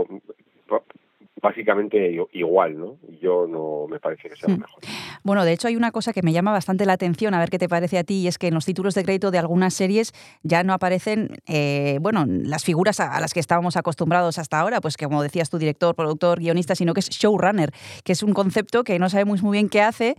básicamente 1.41 2.17
igual, 2.33 2.77
¿no? 2.77 2.97
Yo 3.21 3.47
no 3.47 3.87
me 3.89 3.99
parece 4.01 4.29
que 4.29 4.35
sea 4.35 4.49
lo 4.49 4.55
hmm. 4.55 4.59
mejor. 4.59 4.83
Bueno, 5.23 5.45
de 5.45 5.53
hecho 5.53 5.69
hay 5.69 5.77
una 5.77 5.91
cosa 5.91 6.11
que 6.11 6.21
me 6.21 6.33
llama 6.33 6.51
bastante 6.51 6.85
la 6.85 6.93
atención, 6.93 7.33
a 7.33 7.39
ver 7.39 7.49
qué 7.49 7.57
te 7.57 7.69
parece 7.69 7.97
a 7.97 8.03
ti, 8.03 8.15
y 8.15 8.27
es 8.27 8.37
que 8.37 8.47
en 8.47 8.55
los 8.55 8.65
títulos 8.65 8.93
de 8.93 9.03
crédito 9.03 9.31
de 9.31 9.37
algunas 9.37 9.73
series 9.73 10.11
ya 10.43 10.63
no 10.63 10.73
aparecen, 10.73 11.37
eh, 11.47 11.99
bueno, 12.01 12.25
las 12.27 12.65
figuras 12.65 12.99
a, 12.99 13.21
las 13.21 13.33
que 13.33 13.39
estábamos 13.39 13.77
acostumbrados 13.77 14.37
hasta 14.37 14.59
ahora, 14.59 14.81
pues 14.81 14.97
como 14.97 15.23
decías 15.23 15.49
tu 15.49 15.57
director, 15.57 15.95
productor, 15.95 16.39
guionista, 16.39 16.75
sino 16.75 16.93
que 16.93 16.99
es 16.99 17.09
showrunner, 17.09 17.71
que 18.03 18.11
es 18.11 18.21
un 18.21 18.33
concepto 18.33 18.83
que 18.83 18.99
no 18.99 19.09
sabemos 19.09 19.43
muy 19.43 19.53
bien 19.53 19.69
qué 19.69 19.81
hace, 19.81 20.15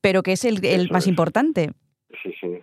pero 0.00 0.24
que 0.24 0.32
es 0.32 0.44
el, 0.44 0.64
el 0.64 0.90
más 0.90 1.06
importante. 1.06 1.70
Sí, 2.24 2.32
sí. 2.40 2.60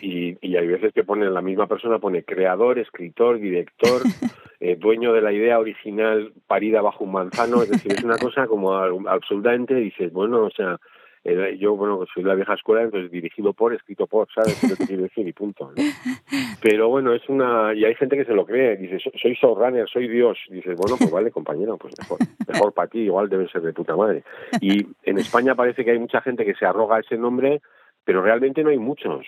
Y, 0.00 0.38
y, 0.40 0.56
hay 0.56 0.66
veces 0.68 0.92
que 0.92 1.02
pone 1.02 1.28
la 1.28 1.42
misma 1.42 1.66
persona, 1.66 1.98
pone 1.98 2.22
creador, 2.22 2.78
escritor, 2.78 3.40
director, 3.40 4.02
eh, 4.60 4.76
dueño 4.76 5.12
de 5.12 5.20
la 5.20 5.32
idea 5.32 5.58
original 5.58 6.32
parida 6.46 6.80
bajo 6.80 7.02
un 7.02 7.12
manzano, 7.12 7.62
es 7.62 7.70
decir, 7.70 7.92
es 7.92 8.04
una 8.04 8.16
cosa 8.18 8.46
como 8.46 8.72
absolutamente, 9.08 9.74
dices, 9.74 10.12
bueno, 10.12 10.44
o 10.44 10.50
sea, 10.50 10.78
eh, 11.24 11.56
yo, 11.58 11.74
bueno, 11.74 12.04
soy 12.12 12.22
de 12.22 12.28
la 12.28 12.34
vieja 12.34 12.54
escuela, 12.54 12.82
entonces 12.82 13.10
dirigido 13.10 13.54
por, 13.54 13.74
escrito 13.74 14.06
por, 14.06 14.28
¿sabes 14.32 14.62
lo 14.62 14.76
que 14.76 14.86
quiero 14.86 15.02
decir? 15.04 15.26
Y 15.26 15.32
punto. 15.32 15.72
Pero 16.62 16.88
bueno, 16.90 17.14
es 17.14 17.26
una, 17.28 17.74
y 17.74 17.84
hay 17.84 17.94
gente 17.94 18.16
que 18.16 18.26
se 18.26 18.34
lo 18.34 18.44
cree, 18.44 18.76
dice, 18.76 18.98
soy 18.98 19.34
showrunner, 19.34 19.88
soy 19.88 20.06
Dios, 20.06 20.38
dices, 20.50 20.76
bueno, 20.76 20.96
pues 20.98 21.10
vale, 21.10 21.30
compañero, 21.30 21.78
pues 21.78 21.94
mejor, 21.98 22.18
mejor 22.46 22.72
para 22.74 22.88
ti, 22.88 23.00
igual 23.00 23.28
debe 23.28 23.48
ser 23.48 23.62
de 23.62 23.72
puta 23.72 23.96
madre. 23.96 24.22
Y 24.60 24.86
en 25.02 25.18
España 25.18 25.54
parece 25.54 25.84
que 25.84 25.92
hay 25.92 25.98
mucha 25.98 26.20
gente 26.20 26.44
que 26.44 26.54
se 26.54 26.66
arroga 26.66 27.00
ese 27.00 27.16
nombre, 27.16 27.60
pero 28.04 28.22
realmente 28.22 28.62
no 28.62 28.70
hay 28.70 28.78
muchos, 28.78 29.26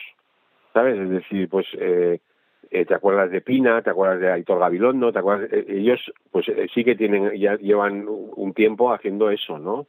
¿sabes? 0.73 0.99
Es 0.99 1.11
decir, 1.11 1.49
pues 1.49 1.67
eh, 1.79 2.21
eh, 2.71 2.85
te 2.85 2.95
acuerdas 2.95 3.31
de 3.31 3.41
Pina, 3.41 3.83
te 3.83 3.91
acuerdas 3.91 4.21
de 4.21 4.31
Aitor 4.31 4.59
Gabilondo, 4.59 5.13
te 5.13 5.19
acuerdas, 5.19 5.51
eh, 5.53 5.65
ellos 5.69 6.13
pues 6.31 6.47
sí 6.75 6.85
que 6.85 6.95
tienen, 6.95 7.35
ya 7.39 7.57
llevan 7.57 8.07
un 8.09 8.53
tiempo 8.53 8.93
haciendo 8.93 9.31
eso, 9.31 9.59
¿no? 9.59 9.87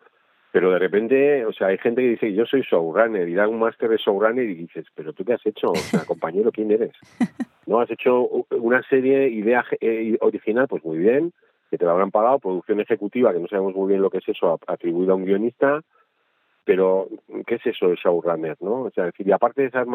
Pero 0.51 0.71
de 0.71 0.79
repente, 0.79 1.45
o 1.45 1.51
sea, 1.51 1.67
hay 1.67 1.77
gente 1.77 2.01
que 2.01 2.09
dice, 2.09 2.33
yo 2.33 2.45
soy 2.45 2.61
showrunner 2.61 3.27
y 3.27 3.33
da 3.33 3.47
un 3.47 3.59
máster 3.59 3.89
de 3.89 3.97
showrunner 3.97 4.49
y 4.49 4.55
dices, 4.55 4.85
pero 4.95 5.13
tú 5.13 5.23
qué 5.25 5.33
has 5.33 5.45
hecho, 5.45 5.71
o 5.71 5.75
sea, 5.75 6.05
compañero, 6.05 6.51
¿quién 6.51 6.71
eres? 6.71 6.93
¿No? 7.67 7.81
Has 7.81 7.91
hecho 7.91 8.21
una 8.51 8.81
serie, 8.83 9.27
idea 9.27 9.65
original, 10.21 10.67
pues 10.69 10.83
muy 10.85 10.97
bien, 10.99 11.33
que 11.69 11.77
te 11.77 11.83
lo 11.83 11.91
habrán 11.91 12.11
pagado, 12.11 12.39
producción 12.39 12.79
ejecutiva, 12.79 13.33
que 13.33 13.39
no 13.39 13.47
sabemos 13.47 13.75
muy 13.75 13.89
bien 13.89 14.01
lo 14.01 14.09
que 14.09 14.19
es 14.19 14.29
eso, 14.29 14.57
atribuida 14.67 15.11
a 15.11 15.15
un 15.15 15.25
guionista, 15.25 15.81
pero 16.67 17.07
¿qué 17.45 17.55
es 17.55 17.65
eso 17.65 17.87
de 17.87 17.95
showrunner, 17.95 18.57
no? 18.59 18.81
O 18.81 18.91
sea, 18.91 19.05
decir, 19.05 19.25
y 19.25 19.31
aparte 19.31 19.61
de 19.61 19.69
esas 19.69 19.87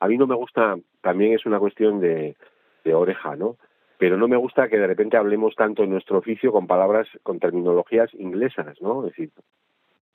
a 0.00 0.06
mí 0.06 0.18
no 0.18 0.26
me 0.26 0.34
gusta, 0.34 0.76
también 1.00 1.32
es 1.32 1.46
una 1.46 1.58
cuestión 1.58 1.98
de, 1.98 2.36
de 2.84 2.94
oreja, 2.94 3.36
¿no? 3.36 3.56
Pero 3.96 4.18
no 4.18 4.28
me 4.28 4.36
gusta 4.36 4.68
que 4.68 4.76
de 4.76 4.86
repente 4.86 5.16
hablemos 5.16 5.56
tanto 5.56 5.82
en 5.82 5.88
nuestro 5.88 6.18
oficio 6.18 6.52
con 6.52 6.66
palabras, 6.66 7.08
con 7.22 7.40
terminologías 7.40 8.12
inglesas, 8.12 8.82
¿no? 8.82 9.06
Es 9.06 9.12
decir, 9.12 9.30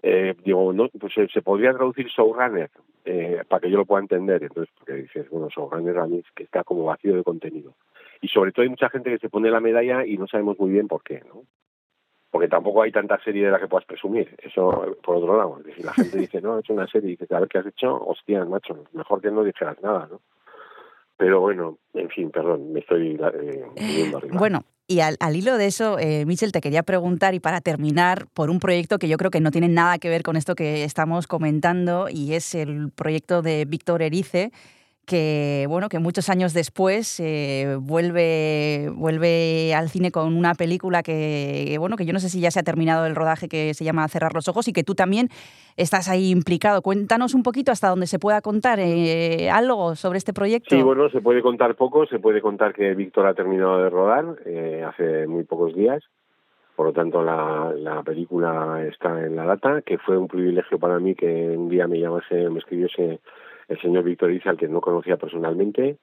eh, 0.03 0.35
digo, 0.45 0.71
no, 0.73 0.89
pues 0.89 1.11
se, 1.15 1.41
podría 1.41 1.73
traducir 1.73 2.05
showrunner 2.05 2.69
eh, 3.03 3.41
para 3.47 3.61
que 3.61 3.71
yo 3.71 3.77
lo 3.77 3.85
pueda 3.85 4.03
entender. 4.03 4.43
Entonces, 4.43 4.71
porque 4.77 4.93
dices, 4.93 5.27
bueno, 5.31 5.49
showrunner 5.49 5.97
a 5.97 6.05
mí 6.05 6.19
es 6.19 6.31
que 6.35 6.43
está 6.43 6.63
como 6.63 6.85
vacío 6.85 7.15
de 7.15 7.23
contenido. 7.23 7.73
y 8.21 8.27
sobre 8.27 8.51
todo 8.51 8.61
hay 8.61 8.69
mucha 8.69 8.91
gente 8.91 9.09
que 9.09 9.17
se 9.17 9.29
pone 9.29 9.49
la 9.49 9.59
medalla 9.59 10.05
y 10.05 10.19
no 10.19 10.27
sabemos 10.27 10.59
muy 10.59 10.69
bien 10.69 10.87
por 10.87 11.01
qué, 11.01 11.23
¿no? 11.27 11.45
Porque 12.35 12.49
tampoco 12.49 12.81
hay 12.81 12.91
tanta 12.91 13.17
serie 13.23 13.45
de 13.45 13.51
la 13.51 13.61
que 13.61 13.69
puedas 13.69 13.85
presumir, 13.85 14.35
eso 14.43 14.93
por 15.01 15.15
otro 15.15 15.37
lado. 15.37 15.57
Es 15.59 15.67
decir, 15.67 15.85
la 15.85 15.93
gente 15.93 16.17
dice, 16.17 16.41
no, 16.41 16.57
he 16.57 16.59
hecho 16.59 16.73
una 16.73 16.85
serie 16.85 17.07
y 17.07 17.11
dices, 17.11 17.31
a 17.31 17.39
ver 17.39 17.47
qué 17.47 17.59
has 17.59 17.65
hecho, 17.65 17.95
hostia, 17.95 18.43
macho, 18.43 18.77
mejor 18.91 19.21
que 19.21 19.31
no 19.31 19.41
dijeras 19.41 19.81
nada, 19.81 20.09
¿no? 20.11 20.19
Pero 21.15 21.39
bueno, 21.39 21.77
en 21.93 22.09
fin, 22.09 22.31
perdón, 22.31 22.73
me 22.73 22.81
estoy 22.81 23.13
eh, 23.13 23.63
arriba. 24.13 24.37
Bueno, 24.37 24.65
y 24.85 24.99
al, 24.99 25.15
hilo 25.33 25.57
de 25.57 25.67
eso, 25.67 25.97
eh, 25.97 26.25
Michel, 26.25 26.51
te 26.51 26.59
quería 26.59 26.83
preguntar 26.83 27.35
y 27.35 27.39
para 27.39 27.61
terminar 27.61 28.27
por 28.33 28.49
un 28.49 28.59
proyecto 28.59 28.99
que 28.99 29.07
yo 29.07 29.15
creo 29.15 29.31
que 29.31 29.39
no 29.39 29.51
tiene 29.51 29.69
nada 29.69 29.97
que 29.97 30.09
ver 30.09 30.21
con 30.21 30.35
esto 30.35 30.55
que 30.55 30.83
estamos 30.83 31.27
comentando 31.27 32.09
y 32.11 32.33
es 32.33 32.53
el 32.53 32.91
proyecto 32.91 33.43
de 33.43 33.63
Víctor 33.63 34.01
Erice, 34.01 34.51
que 35.05 35.65
bueno 35.69 35.89
que 35.89 35.99
muchos 35.99 36.29
años 36.29 36.53
después 36.53 37.19
eh, 37.19 37.77
vuelve 37.79 38.89
vuelve 38.93 39.73
al 39.73 39.89
cine 39.89 40.11
con 40.11 40.35
una 40.35 40.55
película 40.55 41.03
que 41.03 41.75
bueno 41.79 41.95
que 41.95 42.05
yo 42.05 42.13
no 42.13 42.19
sé 42.19 42.29
si 42.29 42.39
ya 42.41 42.51
se 42.51 42.59
ha 42.59 42.63
terminado 42.63 43.05
el 43.05 43.15
rodaje 43.15 43.47
que 43.47 43.73
se 43.73 43.83
llama 43.83 44.07
Cerrar 44.07 44.33
los 44.33 44.47
ojos 44.47 44.67
y 44.67 44.73
que 44.73 44.83
tú 44.83 44.95
también 44.95 45.29
estás 45.77 46.09
ahí 46.09 46.31
implicado. 46.31 46.81
Cuéntanos 46.81 47.33
un 47.33 47.43
poquito 47.43 47.71
hasta 47.71 47.89
donde 47.89 48.07
se 48.07 48.19
pueda 48.19 48.41
contar 48.41 48.79
eh, 48.79 49.49
algo 49.49 49.95
sobre 49.95 50.17
este 50.17 50.33
proyecto. 50.33 50.75
Sí 50.75 50.81
bueno 50.81 51.09
se 51.09 51.21
puede 51.21 51.41
contar 51.41 51.75
poco. 51.75 52.05
Se 52.07 52.19
puede 52.19 52.41
contar 52.41 52.73
que 52.73 52.93
Víctor 52.95 53.27
ha 53.27 53.33
terminado 53.33 53.83
de 53.83 53.89
rodar 53.89 54.25
eh, 54.45 54.83
hace 54.87 55.27
muy 55.27 55.43
pocos 55.43 55.75
días. 55.75 56.03
Por 56.75 56.87
lo 56.87 56.93
tanto 56.93 57.23
la, 57.23 57.73
la 57.77 58.03
película 58.03 58.83
está 58.85 59.25
en 59.25 59.35
la 59.35 59.45
data 59.45 59.81
que 59.81 59.97
fue 59.97 60.17
un 60.17 60.27
privilegio 60.27 60.77
para 60.77 60.99
mí 60.99 61.15
que 61.15 61.55
un 61.57 61.69
día 61.69 61.87
me 61.87 61.99
llamase 61.99 62.49
me 62.49 62.59
escribiese 62.59 63.21
el 63.67 63.79
señor 63.81 64.03
Víctor 64.03 64.31
Iza, 64.31 64.51
al 64.51 64.57
que 64.57 64.67
no 64.67 64.81
conocía 64.81 65.17
personalmente, 65.17 65.97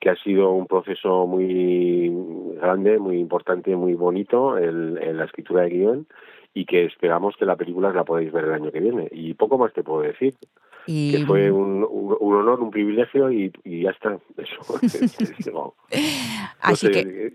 que 0.00 0.10
ha 0.10 0.16
sido 0.16 0.50
un 0.52 0.66
proceso 0.66 1.26
muy 1.26 2.10
grande, 2.56 2.98
muy 2.98 3.18
importante, 3.18 3.76
muy 3.76 3.94
bonito 3.94 4.56
en, 4.56 5.16
la 5.16 5.24
escritura 5.24 5.62
de 5.62 5.70
guion 5.70 6.06
y 6.54 6.64
que 6.64 6.84
esperamos 6.84 7.36
que 7.36 7.44
la 7.44 7.56
película 7.56 7.92
la 7.92 8.04
podáis 8.04 8.32
ver 8.32 8.44
el 8.44 8.52
año 8.52 8.72
que 8.72 8.80
viene. 8.80 9.08
Y 9.12 9.34
poco 9.34 9.58
más 9.58 9.72
te 9.72 9.82
puedo 9.82 10.02
decir. 10.02 10.34
Que 10.86 11.22
fue 11.26 11.50
un, 11.52 11.86
honor, 12.18 12.60
un 12.60 12.70
privilegio 12.70 13.30
y, 13.30 13.52
ya 13.64 13.90
está. 13.90 14.18
Eso. 14.36 14.80
Así 16.60 16.90
que, 16.90 17.34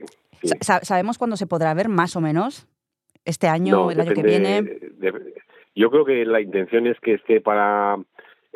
¿sabemos 0.61 1.17
cuándo 1.19 1.37
se 1.37 1.47
podrá 1.47 1.73
ver 1.73 1.87
más 1.87 2.15
o 2.15 2.21
menos? 2.21 2.67
¿Este 3.23 3.47
año, 3.47 3.91
el 3.91 4.01
año 4.01 4.13
que 4.13 4.23
viene? 4.23 4.63
yo 5.75 5.91
creo 5.91 6.05
que 6.05 6.25
la 6.25 6.41
intención 6.41 6.87
es 6.87 6.99
que 6.99 7.15
esté 7.15 7.41
para 7.41 7.97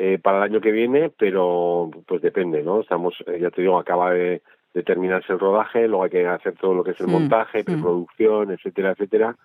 eh, 0.02 0.18
para 0.18 0.38
el 0.38 0.44
año 0.44 0.62
que 0.62 0.72
viene, 0.72 1.10
pero 1.10 1.90
pues 2.06 2.22
depende, 2.22 2.62
¿no? 2.62 2.80
Estamos, 2.80 3.14
eh, 3.26 3.38
ya 3.38 3.50
te 3.50 3.60
digo, 3.60 3.78
acaba 3.78 4.12
de, 4.12 4.40
terminarse 4.86 5.30
el 5.34 5.38
rodaje, 5.38 5.86
luego 5.86 6.04
hay 6.04 6.10
que 6.10 6.26
hacer 6.26 6.54
todo 6.54 6.72
lo 6.72 6.82
que 6.82 6.92
es 6.92 7.00
el 7.00 7.08
montaje, 7.08 7.64
preproducción, 7.64 8.50
etcétera, 8.50 8.92
etcétera. 8.92 9.36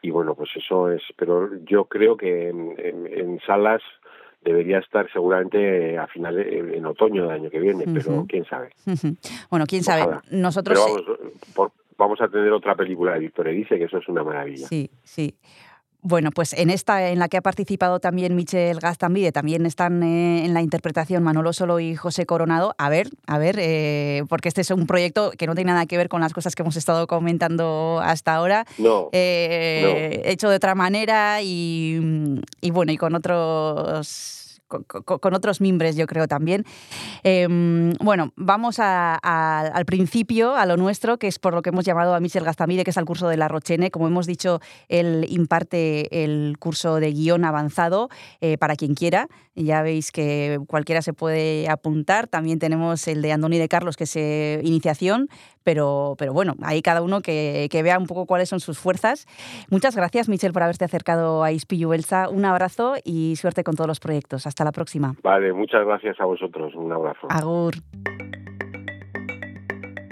Y 0.00 0.08
bueno, 0.08 0.34
pues 0.34 0.48
eso 0.56 0.90
es, 0.90 1.02
pero 1.18 1.50
yo 1.64 1.84
creo 1.84 2.16
que 2.16 2.48
en, 2.48 3.40
salas 3.46 3.82
debería 4.40 4.78
estar 4.78 5.06
seguramente 5.12 5.98
a 5.98 6.06
finales 6.06 6.46
en 6.50 6.86
otoño 6.86 7.24
del 7.24 7.32
año 7.32 7.50
que 7.50 7.60
viene, 7.60 7.84
pero 7.92 8.24
quién 8.26 8.46
sabe. 8.46 8.70
Bueno, 9.50 9.66
quién 9.66 9.82
sabe. 9.82 10.16
Nosotros 10.30 10.78
vamos, 11.54 11.72
vamos 11.98 12.20
a 12.22 12.28
tener 12.28 12.50
otra 12.52 12.74
película 12.74 13.12
de 13.12 13.18
Víctor 13.18 13.50
dice 13.50 13.76
que 13.76 13.84
eso 13.84 13.98
es 13.98 14.08
una 14.08 14.24
maravilla. 14.24 14.66
Sí, 14.66 14.90
sí. 15.02 15.36
Bueno, 16.02 16.30
pues 16.30 16.54
en 16.54 16.70
esta 16.70 17.10
en 17.10 17.18
la 17.18 17.28
que 17.28 17.36
ha 17.36 17.42
participado 17.42 18.00
también 18.00 18.34
Michel 18.34 18.80
Gastambide, 18.80 19.32
también 19.32 19.66
están 19.66 20.02
eh, 20.02 20.46
en 20.46 20.54
la 20.54 20.62
interpretación 20.62 21.22
Manolo 21.22 21.52
Solo 21.52 21.78
y 21.78 21.94
José 21.94 22.24
Coronado. 22.24 22.74
A 22.78 22.88
ver, 22.88 23.10
a 23.26 23.38
ver, 23.38 23.56
eh, 23.58 24.24
porque 24.28 24.48
este 24.48 24.62
es 24.62 24.70
un 24.70 24.86
proyecto 24.86 25.30
que 25.36 25.46
no 25.46 25.54
tiene 25.54 25.72
nada 25.72 25.84
que 25.84 25.98
ver 25.98 26.08
con 26.08 26.22
las 26.22 26.32
cosas 26.32 26.54
que 26.54 26.62
hemos 26.62 26.76
estado 26.76 27.06
comentando 27.06 28.00
hasta 28.02 28.34
ahora. 28.34 28.64
No. 28.78 29.10
Eh, 29.12 30.22
hecho 30.24 30.48
de 30.48 30.56
otra 30.56 30.74
manera 30.74 31.42
y, 31.42 32.40
y 32.62 32.70
bueno, 32.70 32.92
y 32.92 32.96
con 32.96 33.14
otros 33.14 34.49
con, 34.70 35.34
otros 35.34 35.60
mimbres, 35.60 35.96
yo 35.96 36.06
creo 36.06 36.28
también. 36.28 36.64
Em, 37.22 37.92
bueno, 38.00 38.32
vamos 38.36 38.76
al 38.78 39.84
principio, 39.84 40.54
a 40.54 40.64
lo 40.64 40.76
nuestro, 40.76 41.18
que 41.18 41.26
es 41.26 41.38
por 41.38 41.54
lo 41.54 41.62
que 41.62 41.70
hemos 41.70 41.84
llamado 41.84 42.14
a 42.14 42.20
Michel 42.20 42.44
Gastamide, 42.44 42.84
que 42.84 42.90
es 42.90 42.96
el 42.96 43.04
curso 43.04 43.28
de 43.28 43.36
la 43.36 43.48
Rochene. 43.48 43.90
Como 43.90 44.06
hemos 44.06 44.26
dicho, 44.26 44.60
él 44.88 45.26
imparte 45.28 46.24
el 46.24 46.56
curso 46.58 46.96
de 47.00 47.12
guion 47.12 47.44
avanzado 47.44 48.08
eh, 48.40 48.56
para 48.58 48.76
quien 48.76 48.94
quiera. 48.94 49.28
Ya 49.54 49.82
veis 49.82 50.12
que 50.12 50.60
cualquiera 50.68 51.02
se 51.02 51.12
puede 51.12 51.68
apuntar. 51.68 52.28
También 52.28 52.58
tenemos 52.58 53.06
el 53.08 53.20
de 53.20 53.32
Andoni 53.32 53.58
de 53.58 53.68
Carlos, 53.68 53.96
que 53.96 54.04
es 54.04 54.16
eh, 54.16 54.60
iniciación, 54.62 55.28
pero, 55.64 56.14
pero 56.18 56.32
bueno, 56.32 56.54
ahí 56.62 56.82
cada 56.82 57.02
uno 57.02 57.20
que, 57.20 57.68
vea 57.82 57.98
un 57.98 58.06
poco 58.06 58.26
cuáles 58.26 58.48
son 58.48 58.60
sus 58.60 58.78
fuerzas. 58.78 59.26
Muchas 59.70 59.96
gracias, 59.96 60.28
Michel, 60.28 60.52
por 60.52 60.62
haberte 60.62 60.84
acercado 60.84 61.42
a 61.42 61.52
Ispillu 61.52 61.88
Belsa. 61.88 62.28
Un 62.28 62.44
abrazo 62.44 62.94
y 63.04 63.36
suerte 63.36 63.64
con 63.64 63.76
todos 63.76 63.88
los 63.88 64.00
proyectos. 64.00 64.46
Hasta 64.46 64.64
la 64.64 64.72
próxima. 64.72 65.14
Vale, 65.22 65.52
muchas 65.52 65.84
gracias 65.84 66.20
a 66.20 66.24
vosotros. 66.24 66.74
Un 66.74 66.92
abrazo. 66.92 67.26
Agur. 67.30 67.74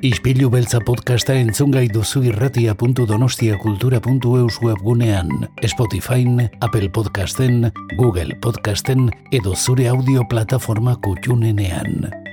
Ispilu 0.01 0.49
beltza 0.49 0.79
podcasta 0.79 1.35
entzungai 1.35 1.89
duzu 1.91 2.23
irratia.donostiakultura.eus 2.23 4.63
webgunean, 4.63 5.51
Spotify, 5.61 6.25
Apple 6.61 6.89
Podcasten, 6.91 7.73
Google 7.97 8.37
Podcasten 8.41 9.11
edo 9.33 9.57
zure 9.57 9.89
audio 9.89 10.23
plataforma 10.29 10.95
kutxunenean. 11.03 12.28